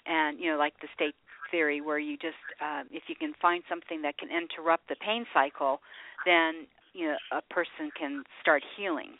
and 0.06 0.38
you 0.40 0.50
know, 0.50 0.58
like 0.58 0.74
the 0.80 0.88
state 0.94 1.14
theory 1.52 1.80
where 1.80 2.00
you 2.00 2.16
just 2.16 2.34
uh, 2.60 2.82
if 2.90 3.04
you 3.06 3.14
can 3.14 3.34
find 3.40 3.62
something 3.68 4.02
that 4.02 4.18
can 4.18 4.30
interrupt 4.30 4.88
the 4.88 4.96
pain 4.96 5.24
cycle, 5.32 5.80
then 6.26 6.66
you 6.94 7.06
know 7.06 7.16
a 7.30 7.42
person 7.54 7.92
can 7.96 8.24
start 8.40 8.64
healing. 8.76 9.12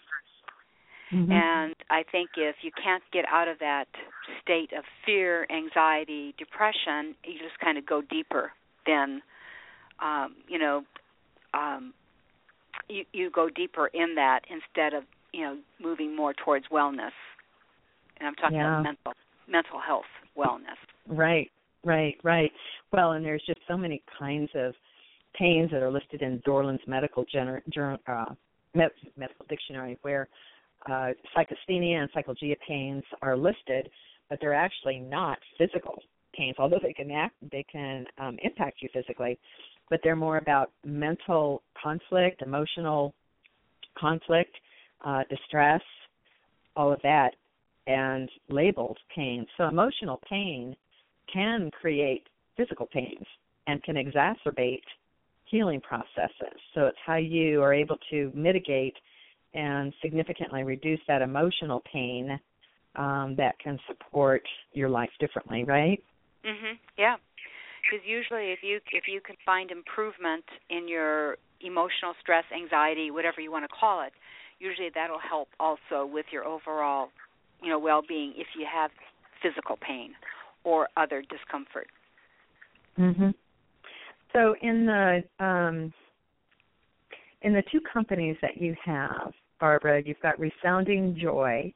And 1.30 1.74
I 1.90 2.02
think 2.10 2.30
if 2.36 2.56
you 2.62 2.72
can't 2.82 3.02
get 3.12 3.24
out 3.30 3.48
of 3.48 3.58
that 3.60 3.86
state 4.42 4.72
of 4.76 4.84
fear, 5.06 5.46
anxiety, 5.50 6.34
depression, 6.38 7.14
you 7.24 7.38
just 7.38 7.58
kind 7.60 7.78
of 7.78 7.86
go 7.86 8.02
deeper. 8.02 8.52
Then, 8.86 9.22
um, 10.00 10.34
you 10.48 10.58
know, 10.58 10.84
um, 11.54 11.94
you 12.88 13.04
you 13.12 13.30
go 13.30 13.48
deeper 13.48 13.86
in 13.88 14.14
that 14.16 14.40
instead 14.50 14.94
of 14.94 15.04
you 15.32 15.42
know 15.42 15.58
moving 15.80 16.14
more 16.16 16.34
towards 16.34 16.66
wellness. 16.68 17.12
And 18.18 18.26
I'm 18.28 18.34
talking 18.34 18.56
Yeah. 18.56 18.66
about 18.66 18.82
mental 18.84 19.12
mental 19.48 19.80
health 19.80 20.10
wellness. 20.36 20.80
Right, 21.08 21.50
right, 21.84 22.16
right. 22.22 22.50
Well, 22.92 23.12
and 23.12 23.24
there's 23.24 23.42
just 23.46 23.60
so 23.68 23.76
many 23.76 24.02
kinds 24.18 24.50
of 24.54 24.74
pains 25.38 25.70
that 25.70 25.82
are 25.82 25.90
listed 25.90 26.22
in 26.22 26.40
Dorland's 26.44 26.82
medical 26.86 27.24
gener- 27.34 27.62
jour- 27.72 27.98
uh, 28.06 28.34
med- 28.74 28.90
medical 29.16 29.46
dictionary, 29.48 29.98
where 30.02 30.28
uh, 30.86 31.10
psychasthenia 31.36 32.02
and 32.02 32.10
psychalgia 32.12 32.56
pains 32.66 33.02
are 33.22 33.36
listed, 33.36 33.88
but 34.28 34.38
they're 34.40 34.54
actually 34.54 34.98
not 34.98 35.38
physical 35.58 36.02
pains, 36.34 36.56
although 36.58 36.80
they 36.82 36.92
can 36.92 37.10
act, 37.10 37.34
they 37.50 37.64
can 37.70 38.04
um, 38.18 38.36
impact 38.42 38.78
you 38.80 38.88
physically, 38.92 39.38
but 39.90 40.00
they're 40.02 40.16
more 40.16 40.38
about 40.38 40.70
mental 40.84 41.62
conflict, 41.80 42.42
emotional 42.42 43.14
conflict, 43.98 44.54
uh, 45.04 45.22
distress, 45.28 45.82
all 46.76 46.92
of 46.92 47.00
that, 47.02 47.30
and 47.86 48.30
labeled 48.48 48.98
pain. 49.14 49.46
So 49.56 49.64
emotional 49.64 50.20
pain 50.28 50.74
can 51.32 51.70
create 51.70 52.26
physical 52.56 52.86
pains 52.86 53.26
and 53.66 53.82
can 53.82 53.96
exacerbate 53.96 54.82
healing 55.44 55.80
processes. 55.80 56.58
So 56.74 56.86
it's 56.86 56.98
how 57.04 57.16
you 57.16 57.62
are 57.62 57.74
able 57.74 57.98
to 58.10 58.32
mitigate 58.34 58.94
and 59.54 59.92
significantly 60.02 60.62
reduce 60.64 61.00
that 61.08 61.22
emotional 61.22 61.82
pain 61.92 62.40
um, 62.96 63.34
that 63.36 63.58
can 63.58 63.78
support 63.86 64.42
your 64.72 64.88
life 64.88 65.10
differently, 65.20 65.64
right? 65.64 66.02
Mhm. 66.44 66.78
Yeah. 66.96 67.16
Because 67.82 68.06
usually, 68.06 68.52
if 68.52 68.62
you 68.62 68.80
if 68.92 69.08
you 69.08 69.20
can 69.20 69.36
find 69.44 69.70
improvement 69.70 70.44
in 70.70 70.88
your 70.88 71.36
emotional 71.60 72.14
stress, 72.20 72.44
anxiety, 72.52 73.10
whatever 73.10 73.40
you 73.40 73.50
want 73.50 73.64
to 73.64 73.74
call 73.74 74.02
it, 74.02 74.12
usually 74.58 74.90
that'll 74.90 75.18
help 75.18 75.48
also 75.58 76.06
with 76.06 76.26
your 76.32 76.44
overall, 76.44 77.10
you 77.62 77.68
know, 77.68 77.78
well-being 77.78 78.34
if 78.36 78.46
you 78.58 78.66
have 78.66 78.90
physical 79.42 79.76
pain 79.76 80.14
or 80.64 80.88
other 80.96 81.22
discomfort. 81.22 81.88
Mhm. 82.98 83.34
So 84.32 84.54
in 84.62 84.86
the 84.86 85.24
um, 85.38 85.92
in 87.42 87.52
the 87.52 87.62
two 87.70 87.80
companies 87.80 88.36
that 88.40 88.56
you 88.56 88.74
have, 88.84 89.34
Barbara, 89.58 90.02
you've 90.04 90.20
got 90.20 90.38
Resounding 90.38 91.16
Joy, 91.16 91.72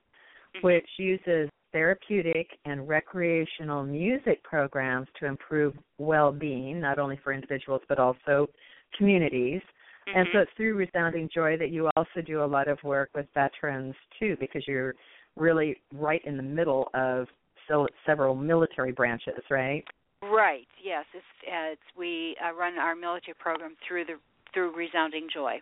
Mhm. 0.54 0.62
which 0.62 0.88
uses 0.98 1.50
therapeutic 1.72 2.58
and 2.64 2.88
recreational 2.88 3.82
music 3.82 4.42
programs 4.42 5.08
to 5.18 5.26
improve 5.26 5.76
well-being, 5.98 6.80
not 6.80 6.98
only 6.98 7.16
for 7.16 7.32
individuals 7.32 7.82
but 7.88 7.98
also 7.98 8.48
communities. 8.96 9.60
And 10.06 10.28
so 10.28 10.38
Mhm. 10.38 10.42
it's 10.42 10.52
through 10.52 10.74
Resounding 10.76 11.28
Joy 11.28 11.56
that 11.56 11.70
you 11.70 11.90
also 11.96 12.22
do 12.22 12.42
a 12.42 12.46
lot 12.46 12.68
of 12.68 12.82
work 12.84 13.10
with 13.14 13.28
veterans 13.34 13.96
too, 14.18 14.36
because 14.36 14.66
you're 14.68 14.94
really 15.34 15.80
right 15.92 16.24
in 16.24 16.36
the 16.36 16.42
middle 16.42 16.88
of 16.94 17.28
so 17.68 17.86
several 18.04 18.34
military 18.34 18.92
branches, 18.92 19.42
right? 19.50 19.84
Right. 20.22 20.66
Yes. 20.82 21.04
It's, 21.14 21.24
uh, 21.46 21.72
it's 21.72 21.82
we 21.96 22.36
uh, 22.44 22.54
run 22.54 22.78
our 22.78 22.96
military 22.96 23.34
program 23.38 23.76
through 23.86 24.06
the 24.06 24.14
through 24.54 24.74
Resounding 24.74 25.28
Joy, 25.32 25.56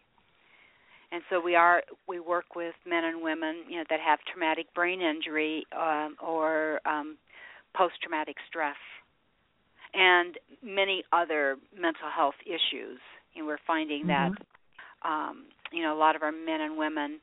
and 1.10 1.22
so 1.28 1.40
we 1.40 1.56
are 1.56 1.82
we 2.08 2.20
work 2.20 2.54
with 2.54 2.74
men 2.86 3.04
and 3.04 3.22
women 3.22 3.64
you 3.68 3.78
know 3.78 3.84
that 3.90 3.98
have 4.00 4.20
traumatic 4.32 4.72
brain 4.74 5.00
injury 5.00 5.66
um, 5.76 6.16
or 6.24 6.80
um, 6.86 7.16
post 7.76 7.94
traumatic 8.02 8.36
stress, 8.48 8.76
and 9.92 10.38
many 10.62 11.02
other 11.12 11.56
mental 11.74 12.08
health 12.14 12.36
issues. 12.46 13.00
And 13.36 13.46
we're 13.46 13.58
finding 13.66 14.06
that 14.06 14.30
um, 15.04 15.46
you 15.72 15.82
know 15.82 15.96
a 15.96 15.98
lot 15.98 16.14
of 16.14 16.22
our 16.22 16.32
men 16.32 16.60
and 16.60 16.78
women 16.78 17.18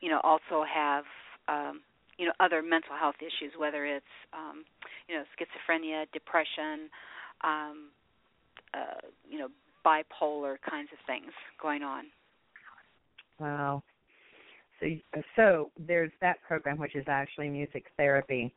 you 0.00 0.08
know 0.10 0.20
also 0.22 0.64
have 0.72 1.04
um, 1.48 1.80
you 2.18 2.26
know 2.26 2.32
other 2.40 2.62
mental 2.62 2.96
health 2.98 3.16
issues, 3.20 3.52
whether 3.56 3.86
it's 3.86 4.04
um, 4.32 4.64
you 5.08 5.14
know 5.14 5.24
schizophrenia, 5.38 6.04
depression, 6.12 6.90
um, 7.42 7.88
uh, 8.74 9.06
you 9.28 9.38
know 9.38 9.48
bipolar 9.86 10.56
kinds 10.68 10.88
of 10.92 10.98
things 11.06 11.32
going 11.62 11.82
on. 11.82 12.04
Wow. 13.38 13.82
So, 14.80 14.86
so 15.36 15.70
there's 15.78 16.10
that 16.20 16.36
program, 16.46 16.78
which 16.78 16.94
is 16.94 17.04
actually 17.08 17.48
music 17.48 17.84
therapy. 17.96 18.52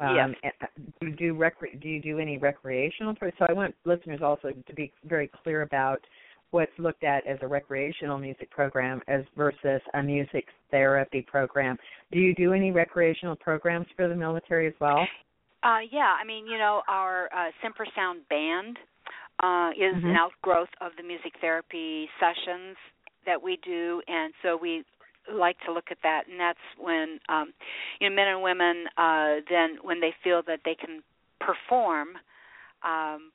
Um, 0.00 0.34
Yes. 0.42 0.52
and 0.60 0.88
Do 1.00 1.06
you 1.08 1.34
do 1.34 1.50
Do 1.80 1.88
you 1.88 2.00
do 2.00 2.18
any 2.18 2.38
recreational? 2.38 3.14
So 3.20 3.46
I 3.48 3.52
want 3.52 3.74
listeners 3.84 4.20
also 4.22 4.52
to 4.66 4.74
be 4.74 4.92
very 5.04 5.30
clear 5.42 5.62
about 5.62 6.00
what's 6.52 6.72
looked 6.78 7.02
at 7.02 7.26
as 7.26 7.38
a 7.42 7.48
recreational 7.48 8.18
music 8.18 8.50
program 8.50 9.02
as 9.08 9.22
versus 9.36 9.80
a 9.94 10.02
music 10.02 10.46
therapy 10.70 11.22
program. 11.22 11.76
Do 12.12 12.20
you 12.20 12.34
do 12.34 12.52
any 12.52 12.70
recreational 12.70 13.36
programs 13.36 13.86
for 13.96 14.06
the 14.08 14.14
military 14.14 14.68
as 14.68 14.74
well? 14.80 15.06
Uh, 15.64 15.80
yeah, 15.90 16.14
I 16.20 16.24
mean, 16.24 16.46
you 16.46 16.58
know, 16.58 16.82
our 16.88 17.28
uh, 17.34 17.50
Semper 17.62 17.86
Sound 17.96 18.20
band 18.28 18.78
uh, 19.40 19.70
is 19.76 19.94
Mhm. 19.94 20.10
an 20.10 20.16
outgrowth 20.16 20.68
of 20.80 20.94
the 20.96 21.02
music 21.02 21.32
therapy 21.40 22.08
sessions 22.20 22.76
that 23.24 23.40
we 23.40 23.56
do, 23.56 24.02
and 24.06 24.34
so 24.42 24.56
we 24.56 24.84
like 25.30 25.58
to 25.60 25.72
look 25.72 25.90
at 25.90 25.98
that. 26.02 26.26
And 26.28 26.38
that's 26.38 26.58
when, 26.78 27.20
um, 27.28 27.54
you 28.00 28.08
know, 28.08 28.14
men 28.14 28.28
and 28.28 28.42
women 28.42 28.88
uh, 28.96 29.40
then 29.48 29.78
when 29.82 30.00
they 30.00 30.12
feel 30.22 30.42
that 30.42 30.60
they 30.64 30.74
can 30.74 31.02
perform, 31.40 32.18
um, 32.82 33.32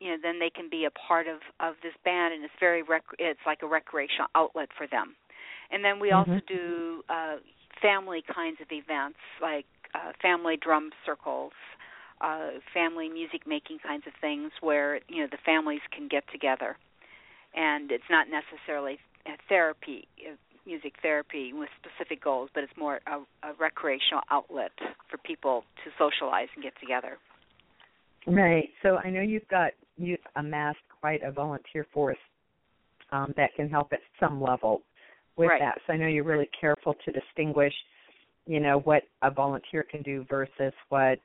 you 0.00 0.10
know, 0.10 0.16
then 0.22 0.38
they 0.38 0.50
can 0.50 0.68
be 0.68 0.86
a 0.86 0.90
part 0.90 1.26
of 1.26 1.40
of 1.60 1.74
this 1.82 1.94
band, 2.04 2.34
and 2.34 2.44
it's 2.44 2.54
very 2.58 2.82
rec- 2.82 3.16
it's 3.18 3.40
like 3.46 3.62
a 3.62 3.66
recreational 3.66 4.28
outlet 4.34 4.70
for 4.76 4.86
them. 4.86 5.14
And 5.70 5.84
then 5.84 6.00
we 6.00 6.10
also 6.10 6.40
Mhm. 6.40 6.42
do 6.48 7.04
uh, 7.08 7.36
family 7.80 8.22
kinds 8.22 8.58
of 8.60 8.68
events 8.72 9.18
like 9.40 9.66
uh, 9.94 10.12
family 10.20 10.56
drum 10.56 10.90
circles, 11.06 11.52
uh, 12.20 12.50
family 12.72 13.08
music 13.08 13.46
making 13.46 13.78
kinds 13.78 14.06
of 14.06 14.12
things 14.20 14.52
where 14.60 15.00
you 15.08 15.22
know 15.22 15.28
the 15.30 15.38
families 15.44 15.82
can 15.92 16.08
get 16.08 16.24
together, 16.32 16.76
and 17.54 17.92
it's 17.92 18.08
not 18.10 18.26
necessarily 18.28 18.98
a 19.26 19.36
therapy, 19.48 20.08
uh, 20.26 20.34
music 20.66 20.94
therapy 21.02 21.52
with 21.52 21.68
specific 21.78 22.22
goals, 22.22 22.48
but 22.54 22.64
it's 22.64 22.76
more 22.76 23.00
a, 23.06 23.48
a 23.48 23.52
recreational 23.58 24.22
outlet 24.30 24.72
for 25.10 25.18
people 25.18 25.64
to 25.84 25.90
socialize 25.98 26.48
and 26.54 26.64
get 26.64 26.72
together. 26.80 27.18
Right. 28.26 28.70
So 28.82 28.96
I 28.96 29.10
know 29.10 29.20
you've 29.20 29.48
got 29.48 29.72
you 30.04 30.16
amassed 30.36 30.78
quite 31.00 31.22
a 31.22 31.30
volunteer 31.30 31.86
force 31.92 32.18
um, 33.12 33.32
that 33.36 33.54
can 33.54 33.68
help 33.68 33.92
at 33.92 34.00
some 34.18 34.40
level 34.40 34.82
with 35.36 35.50
Right. 35.50 35.60
that. 35.60 35.78
So 35.86 35.92
I 35.92 35.96
know 35.96 36.06
you're 36.06 36.24
really 36.24 36.50
careful 36.58 36.94
to 37.04 37.12
distinguish, 37.12 37.74
you 38.46 38.60
know, 38.60 38.80
what 38.80 39.04
a 39.22 39.30
volunteer 39.30 39.82
can 39.82 40.02
do 40.02 40.24
versus 40.28 40.72
what 40.88 41.18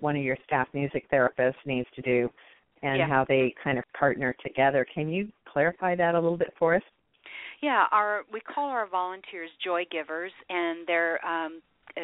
one 0.00 0.16
of 0.16 0.22
your 0.22 0.36
staff 0.44 0.68
music 0.72 1.08
therapists 1.10 1.54
needs 1.64 1.88
to 1.94 2.02
do, 2.02 2.30
and 2.82 2.98
Yeah. 2.98 3.06
how 3.06 3.24
they 3.24 3.54
kind 3.62 3.78
of 3.78 3.84
partner 3.92 4.32
together. 4.44 4.84
Can 4.84 5.08
you 5.08 5.30
clarify 5.44 5.94
that 5.94 6.14
a 6.14 6.20
little 6.20 6.38
bit 6.38 6.52
for 6.58 6.74
us? 6.74 6.82
Yeah, 7.60 7.86
our 7.92 8.24
we 8.32 8.40
call 8.40 8.68
our 8.68 8.86
volunteers 8.86 9.50
joy 9.62 9.84
givers, 9.90 10.32
and 10.48 10.86
they're 10.86 11.24
um, 11.24 11.62
uh, 11.96 12.00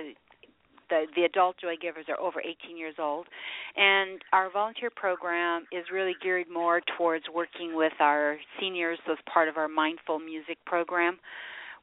the 0.91 1.07
the 1.17 1.25
adult 1.25 1.57
joy 1.61 1.75
givers 1.81 2.07
are 2.09 2.19
over 2.21 2.41
18 2.41 2.77
years 2.77 2.95
old, 2.99 3.27
and 3.77 4.21
our 4.33 4.51
volunteer 4.51 4.91
program 4.95 5.65
is 5.73 5.85
really 5.93 6.15
geared 6.23 6.47
more 6.53 6.81
towards 6.97 7.25
working 7.33 7.75
with 7.75 7.93
our 8.01 8.37
seniors 8.61 8.99
as 9.11 9.19
part 9.33 9.49
of 9.49 9.57
our 9.57 9.69
mindful 9.69 10.19
music 10.19 10.59
program, 10.67 11.19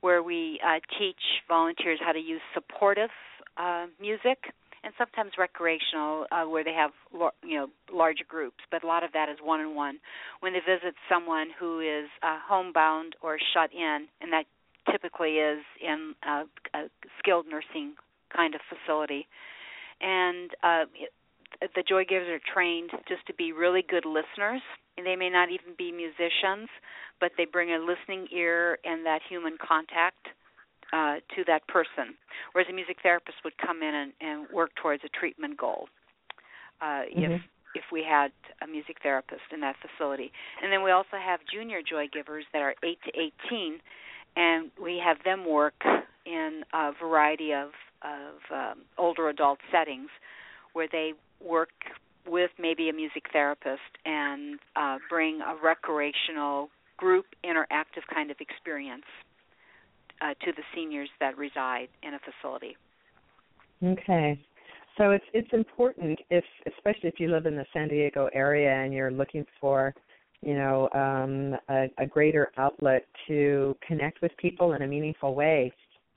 where 0.02 0.24
we 0.24 0.60
uh, 0.66 0.80
teach 1.00 1.20
volunteers 1.48 2.00
how 2.04 2.12
to 2.12 2.20
use 2.20 2.42
supportive 2.54 3.10
uh, 3.58 3.86
music 4.00 4.38
and 4.84 4.94
sometimes 5.00 5.32
recreational, 5.38 6.28
uh, 6.32 6.44
where 6.44 6.64
they 6.64 6.74
have 6.74 6.92
you 7.44 7.58
know 7.58 7.68
larger 7.92 8.24
groups, 8.28 8.60
but 8.72 8.84
a 8.84 8.88
lot 8.88 9.04
of 9.04 9.12
that 9.14 9.30
is 9.30 9.38
one 9.44 9.60
on 9.60 9.76
one. 9.76 10.00
When 10.40 10.54
they 10.54 10.60
visit 10.60 10.94
someone 11.10 11.48
who 11.60 11.80
is 11.80 12.08
uh, 12.22 12.38
homebound 12.48 13.16
or 13.22 13.38
shut 13.54 13.72
in, 13.74 14.08
and 14.22 14.32
that 14.32 14.46
typically 14.92 15.38
is 15.38 15.64
in 15.82 16.14
a, 16.24 16.44
a 16.78 16.90
skilled 17.20 17.48
nursing 17.50 17.96
kind 18.30 18.56
of 18.56 18.62
facility, 18.70 19.28
and 20.02 20.52
uh, 20.64 20.86
it- 20.96 21.14
the 21.76 21.84
joy 21.84 22.04
givers 22.04 22.28
are 22.28 22.42
trained 22.54 22.92
just 23.08 23.26
to 23.28 23.34
be 23.34 23.54
really 23.54 23.82
good 23.82 24.06
listeners. 24.06 24.62
And 24.98 25.06
they 25.06 25.16
may 25.16 25.30
not 25.30 25.50
even 25.50 25.74
be 25.78 25.92
musicians, 25.92 26.70
but 27.20 27.32
they 27.38 27.46
bring 27.46 27.72
a 27.72 27.80
listening 27.80 28.28
ear 28.32 28.78
and 28.84 29.06
that 29.06 29.22
human 29.28 29.58
contact 29.58 30.28
uh, 30.94 31.16
to 31.36 31.44
that 31.48 31.68
person. 31.68 32.16
Whereas 32.52 32.70
a 32.70 32.74
music 32.74 32.98
therapist 33.02 33.38
would 33.44 33.58
come 33.58 33.82
in 33.84 33.94
and, 33.94 34.14
and 34.22 34.48
work 34.54 34.72
towards 34.76 35.04
a 35.04 35.10
treatment 35.10 35.58
goal. 35.58 35.88
Uh, 36.82 37.04
If 37.08 37.32
Mhm. 37.32 37.42
if 37.74 37.84
we 37.92 38.04
had 38.04 38.32
a 38.62 38.68
music 38.68 38.98
therapist 39.04 39.44
in 39.52 39.60
that 39.60 39.76
facility, 39.84 40.32
and 40.62 40.72
then 40.72 40.82
we 40.82 40.92
also 40.92 41.18
have 41.18 41.40
junior 41.52 41.82
joy 41.82 42.08
givers 42.08 42.46
that 42.54 42.62
are 42.62 42.76
eight 42.84 43.00
to 43.04 43.12
eighteen, 43.20 43.82
and 44.38 44.72
we 44.82 44.98
have 45.04 45.18
them 45.24 45.46
work 45.46 45.84
in 46.26 46.64
a 46.74 46.92
variety 46.94 47.54
of 47.54 47.72
of 48.02 48.56
um, 48.56 48.84
older 48.98 49.30
adult 49.30 49.60
settings 49.72 50.10
where 50.74 50.88
they 50.92 51.14
work 51.44 51.70
with 52.28 52.52
maybe 52.60 52.90
a 52.90 52.94
music 52.94 53.24
therapist 53.32 53.82
and 54.06 54.60
uh, 54.76 54.98
bring 55.10 55.42
a 55.42 55.56
recreational 55.64 56.70
group 56.98 57.26
interactive 57.44 58.04
kind 58.14 58.32
of 58.32 58.38
experience 58.40 59.04
uh, 60.22 60.34
to 60.44 60.52
the 60.56 60.64
seniors 60.74 61.10
that 61.20 61.38
reside 61.38 61.88
in 62.04 62.14
a 62.14 62.20
facility. 62.20 62.76
Okay. 63.84 64.40
So 64.98 65.12
it's 65.12 65.26
it's 65.34 65.52
important 65.52 66.20
if 66.30 66.44
especially 66.68 67.10
if 67.10 67.20
you 67.20 67.30
live 67.30 67.46
in 67.46 67.56
the 67.56 67.66
San 67.74 67.90
Diego 67.90 68.30
area 68.34 68.72
and 68.72 68.94
you're 68.94 69.12
looking 69.12 69.46
for, 69.60 69.94
you 70.42 70.56
know, 70.56 70.90
um 70.94 71.58
a, 71.70 71.90
a 71.98 72.08
greater 72.08 72.52
outlet 72.58 73.06
to 73.28 73.76
connect 73.86 74.22
with 74.22 74.32
people 74.38 74.74
in 74.74 74.84
a 74.84 74.88
meaningful 74.88 75.36
way. 75.36 75.72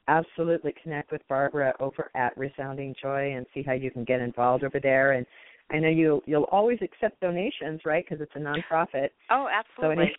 Absolutely 0.08 0.74
connect 0.82 1.12
with 1.12 1.22
Barbara 1.28 1.74
over 1.80 2.10
at 2.14 2.36
Resounding 2.36 2.94
Joy 3.00 3.34
and 3.34 3.46
see 3.54 3.62
how 3.62 3.72
you 3.74 3.90
can 3.90 4.04
get 4.04 4.20
involved 4.20 4.64
over 4.64 4.80
there 4.80 5.12
and 5.12 5.26
I 5.70 5.78
know 5.78 5.88
you 5.88 6.22
you'll 6.24 6.44
always 6.44 6.78
accept 6.80 7.20
donations, 7.20 7.82
right? 7.84 8.04
Because 8.08 8.22
it's 8.22 8.32
a 8.34 8.38
nonprofit. 8.38 9.10
Oh, 9.30 9.48
So 9.80 9.90
absolutely. 9.90 10.14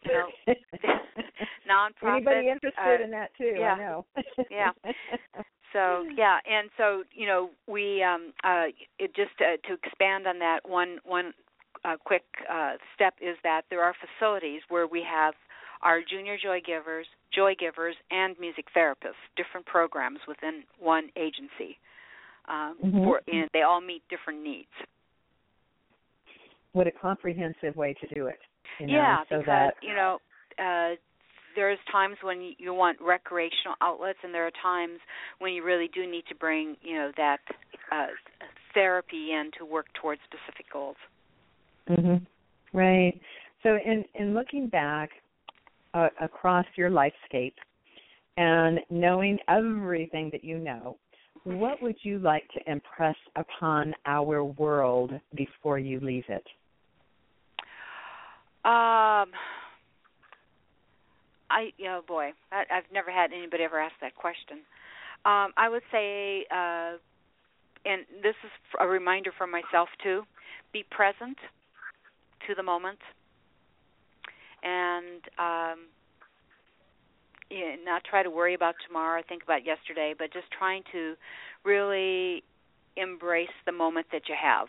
any, 0.45 0.55
you 0.77 0.83
know, 0.85 0.93
nonprofit. 1.69 2.15
anybody 2.17 2.49
interested 2.49 3.01
uh, 3.01 3.03
in 3.03 3.11
that 3.11 3.31
too? 3.37 3.55
yeah. 3.57 3.73
I 3.73 3.77
know. 3.77 4.05
Yeah. 4.49 4.71
So 5.73 6.03
yeah, 6.17 6.39
and 6.49 6.69
so 6.77 7.03
you 7.11 7.27
know 7.27 7.51
we 7.67 8.01
um, 8.01 8.33
uh, 8.43 8.65
it 8.97 9.15
just 9.15 9.31
uh, 9.39 9.57
to 9.67 9.73
expand 9.75 10.25
on 10.25 10.39
that 10.39 10.61
one 10.67 10.97
one 11.05 11.31
uh, 11.85 11.95
quick 12.03 12.23
uh, 12.51 12.73
step 12.95 13.13
is 13.21 13.37
that 13.43 13.63
there 13.69 13.83
are 13.83 13.93
facilities 13.93 14.61
where 14.69 14.87
we 14.87 15.03
have 15.07 15.35
our 15.81 16.01
junior 16.01 16.37
joy 16.41 16.59
givers, 16.65 17.07
joy 17.33 17.55
givers, 17.59 17.95
and 18.11 18.37
music 18.39 18.65
therapists, 18.75 19.21
different 19.35 19.65
programs 19.65 20.19
within 20.27 20.63
one 20.79 21.09
agency. 21.15 21.77
Um, 22.47 22.77
Mhm. 22.81 23.03
for, 23.03 23.21
and 23.27 23.47
they 23.53 23.61
all 23.61 23.81
meet 23.81 24.01
different 24.09 24.41
needs. 24.41 24.71
what 26.73 26.87
a 26.87 26.91
comprehensive 26.91 27.75
way 27.75 27.93
to 27.95 28.07
do 28.13 28.27
it. 28.27 28.39
You 28.79 28.87
know, 28.87 28.93
yeah, 28.93 29.23
so 29.29 29.39
because 29.39 29.45
that 29.47 29.75
you 29.81 29.93
know 29.93 30.19
uh, 30.57 30.95
there's 31.55 31.79
times 31.91 32.17
when 32.21 32.41
you, 32.41 32.53
you 32.57 32.73
want 32.73 32.97
recreational 33.01 33.75
outlets, 33.81 34.19
and 34.23 34.33
there 34.33 34.45
are 34.45 34.51
times 34.61 34.99
when 35.39 35.53
you 35.53 35.63
really 35.63 35.89
do 35.93 36.09
need 36.09 36.23
to 36.29 36.35
bring 36.35 36.77
you 36.81 36.95
know 36.95 37.11
that 37.17 37.39
uh, 37.91 38.07
therapy 38.73 39.31
in 39.31 39.51
to 39.57 39.65
work 39.65 39.87
towards 39.99 40.21
specific 40.25 40.71
goals. 40.71 40.97
Mhm. 41.89 42.25
Right. 42.71 43.19
So 43.63 43.77
in 43.83 44.05
in 44.13 44.33
looking 44.33 44.67
back 44.67 45.09
uh, 45.93 46.09
across 46.21 46.65
your 46.75 46.89
lifescape 46.89 47.53
and 48.37 48.79
knowing 48.89 49.37
everything 49.49 50.29
that 50.31 50.43
you 50.43 50.59
know, 50.59 50.97
what 51.43 51.81
would 51.81 51.95
you 52.03 52.19
like 52.19 52.47
to 52.53 52.71
impress 52.71 53.15
upon 53.35 53.93
our 54.05 54.43
world 54.43 55.11
before 55.35 55.79
you 55.79 55.99
leave 55.99 56.25
it? 56.29 56.45
Um, 58.65 59.31
I 61.49 61.71
oh 61.87 62.01
boy, 62.07 62.31
I, 62.51 62.63
I've 62.71 62.91
never 62.93 63.09
had 63.11 63.31
anybody 63.33 63.63
ever 63.63 63.79
ask 63.79 63.95
that 64.01 64.15
question. 64.15 64.59
Um, 65.25 65.51
I 65.57 65.69
would 65.69 65.81
say, 65.91 66.45
uh, 66.51 66.97
and 67.85 68.05
this 68.21 68.35
is 68.43 68.51
a 68.79 68.87
reminder 68.87 69.31
for 69.37 69.47
myself 69.47 69.89
too: 70.03 70.23
be 70.71 70.85
present 70.91 71.37
to 72.47 72.55
the 72.55 72.63
moment, 72.63 72.99
and 74.63 75.21
um, 75.37 75.79
yeah, 77.49 77.75
not 77.83 78.03
try 78.03 78.23
to 78.23 78.29
worry 78.29 78.53
about 78.53 78.75
tomorrow, 78.85 79.21
think 79.27 79.43
about 79.43 79.65
yesterday, 79.65 80.13
but 80.17 80.31
just 80.31 80.45
trying 80.51 80.83
to 80.91 81.15
really 81.63 82.43
embrace 82.95 83.47
the 83.65 83.71
moment 83.71 84.07
that 84.11 84.23
you 84.29 84.35
have. 84.39 84.67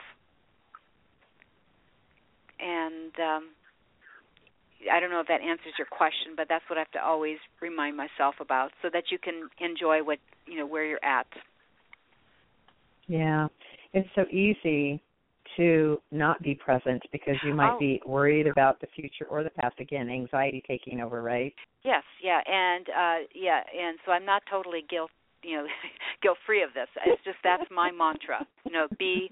And 2.58 3.12
um, 3.18 3.48
I 4.90 5.00
don't 5.00 5.10
know 5.10 5.20
if 5.20 5.28
that 5.28 5.40
answers 5.40 5.74
your 5.78 5.86
question, 5.86 6.32
but 6.36 6.46
that's 6.48 6.64
what 6.68 6.78
I 6.78 6.82
have 6.82 6.90
to 6.92 7.04
always 7.04 7.38
remind 7.60 7.96
myself 7.96 8.36
about, 8.40 8.72
so 8.82 8.88
that 8.92 9.04
you 9.10 9.18
can 9.18 9.48
enjoy 9.58 10.02
what 10.02 10.18
you 10.46 10.56
know 10.56 10.66
where 10.66 10.84
you're 10.84 11.04
at. 11.04 11.26
Yeah. 13.06 13.48
It's 13.92 14.08
so 14.14 14.24
easy 14.30 15.02
to 15.56 16.00
not 16.10 16.42
be 16.42 16.54
present 16.54 17.02
because 17.12 17.36
you 17.42 17.54
might 17.54 17.72
Oh. 17.72 17.78
be 17.78 18.00
worried 18.06 18.46
about 18.46 18.80
the 18.80 18.86
future 18.94 19.26
or 19.26 19.42
the 19.42 19.50
past 19.50 19.78
again, 19.80 20.08
anxiety 20.08 20.62
taking 20.66 21.00
over, 21.00 21.22
right? 21.22 21.54
Yes, 21.82 22.02
yeah, 22.22 22.40
and 22.46 22.88
uh 22.90 23.26
yeah, 23.34 23.60
and 23.78 23.98
so 24.04 24.12
I'm 24.12 24.26
not 24.26 24.42
totally 24.50 24.82
guilt, 24.88 25.10
you 25.42 25.56
know, 25.56 25.66
guilt 26.22 26.38
free 26.46 26.62
of 26.62 26.74
this. 26.74 26.88
It's 27.06 27.22
just 27.24 27.38
that's 27.42 27.64
my 27.70 27.90
mantra. 27.90 28.44
You 28.66 28.72
know, 28.72 28.88
be 28.98 29.30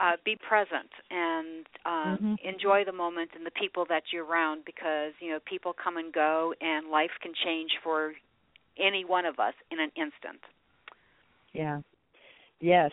uh 0.00 0.16
be 0.24 0.36
present 0.36 0.90
and 1.10 1.66
um 1.84 2.20
Mhm. 2.22 2.38
enjoy 2.44 2.84
the 2.84 2.92
moment 2.92 3.30
and 3.34 3.44
the 3.44 3.50
people 3.50 3.84
that 3.88 4.04
you're 4.12 4.24
around 4.24 4.64
because, 4.64 5.12
you 5.20 5.30
know, 5.30 5.40
people 5.44 5.72
come 5.72 5.96
and 5.96 6.12
go 6.12 6.54
and 6.60 6.88
life 6.88 7.10
can 7.20 7.32
change 7.44 7.72
for 7.82 8.12
any 8.78 9.04
one 9.04 9.26
of 9.26 9.38
us 9.38 9.54
in 9.70 9.80
an 9.80 9.90
instant. 9.96 10.40
Yeah. 11.52 11.80
Yes, 12.60 12.92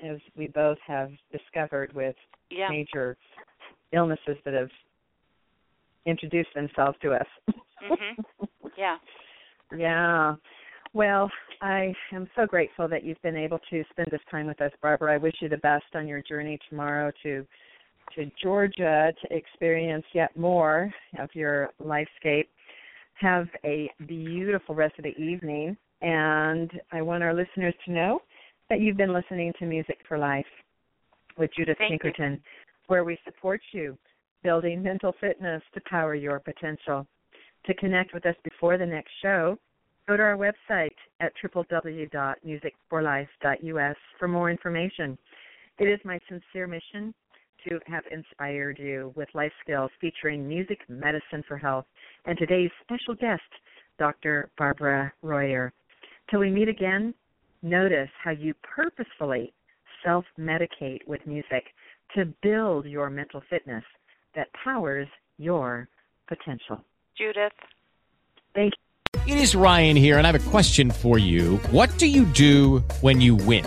as 0.00 0.18
we 0.36 0.48
both 0.48 0.78
have 0.86 1.10
discovered 1.32 1.92
with 1.94 2.16
Yeah. 2.50 2.68
major 2.68 3.16
illnesses 3.92 4.36
that 4.44 4.54
have 4.54 4.70
introduced 6.04 6.52
themselves 6.54 6.98
to 7.00 7.14
us. 7.14 7.26
Mhm. 7.82 8.16
Yeah. 8.76 8.98
yeah. 9.76 10.36
Well, 10.92 11.30
I 11.60 11.94
am 12.12 12.28
so 12.34 12.46
grateful 12.46 12.88
that 12.88 13.04
you've 13.04 13.20
been 13.22 13.36
able 13.36 13.58
to 13.70 13.84
spend 13.90 14.08
this 14.10 14.20
time 14.30 14.46
with 14.46 14.60
us, 14.60 14.72
Barbara. 14.80 15.14
I 15.14 15.18
wish 15.18 15.34
you 15.40 15.48
the 15.48 15.58
best 15.58 15.94
on 15.94 16.06
your 16.06 16.22
journey 16.22 16.58
tomorrow 16.68 17.10
to 17.22 17.46
to 18.14 18.30
Georgia 18.40 19.12
to 19.20 19.36
experience 19.36 20.06
yet 20.14 20.34
more 20.36 20.94
of 21.18 21.28
your 21.34 21.72
lifescape. 21.82 22.46
Have 23.14 23.48
a 23.64 23.90
beautiful 24.06 24.74
rest 24.74 24.96
of 24.98 25.04
the 25.04 25.16
evening, 25.18 25.76
and 26.02 26.70
I 26.92 27.02
want 27.02 27.24
our 27.24 27.34
listeners 27.34 27.74
to 27.84 27.92
know 27.92 28.22
that 28.68 28.80
you've 28.80 28.96
been 28.96 29.12
listening 29.12 29.52
to 29.58 29.66
Music 29.66 29.98
for 30.08 30.18
Life 30.18 30.46
with 31.38 31.50
Judith 31.56 31.76
Thank 31.78 31.92
you. 31.92 31.98
Pinkerton, 31.98 32.42
where 32.86 33.04
we 33.04 33.16
support 33.24 33.60
you 33.72 33.96
building 34.42 34.82
mental 34.82 35.14
fitness 35.20 35.62
to 35.74 35.80
power 35.88 36.14
your 36.14 36.40
potential. 36.40 37.06
To 37.66 37.74
connect 37.74 38.14
with 38.14 38.24
us 38.26 38.34
before 38.44 38.78
the 38.78 38.86
next 38.86 39.10
show, 39.20 39.58
go 40.06 40.16
to 40.16 40.22
our 40.22 40.36
website 40.36 40.94
at 41.20 41.32
www.musicforlife.us 41.42 43.96
for 44.18 44.28
more 44.28 44.50
information. 44.50 45.18
It 45.78 45.84
is 45.84 46.00
my 46.04 46.18
sincere 46.28 46.66
mission 46.66 47.14
to 47.68 47.78
have 47.86 48.04
inspired 48.10 48.78
you 48.78 49.12
with 49.16 49.28
life 49.34 49.52
skills 49.62 49.90
featuring 50.00 50.46
music 50.46 50.78
medicine 50.88 51.42
for 51.48 51.58
health 51.58 51.86
and 52.24 52.38
today's 52.38 52.70
special 52.82 53.14
guest, 53.14 53.42
Dr. 53.98 54.50
Barbara 54.56 55.12
Reuer. 55.24 55.72
Till 56.30 56.40
we 56.40 56.50
meet 56.50 56.68
again, 56.68 57.12
notice 57.62 58.10
how 58.22 58.30
you 58.30 58.54
purposefully 58.62 59.52
self 60.04 60.24
medicate 60.38 61.06
with 61.06 61.26
music 61.26 61.64
to 62.14 62.26
build 62.42 62.86
your 62.86 63.10
mental 63.10 63.42
fitness 63.50 63.84
that 64.34 64.48
powers 64.64 65.08
your 65.38 65.88
potential. 66.28 66.84
Judith. 67.16 67.52
Thank 68.54 68.72
you. 68.74 69.34
It 69.34 69.38
is 69.38 69.56
Ryan 69.56 69.96
here, 69.96 70.18
and 70.18 70.26
I 70.26 70.30
have 70.30 70.46
a 70.46 70.50
question 70.50 70.90
for 70.90 71.18
you. 71.18 71.56
What 71.70 71.96
do 71.98 72.06
you 72.06 72.24
do 72.26 72.84
when 73.00 73.20
you 73.20 73.34
win? 73.34 73.66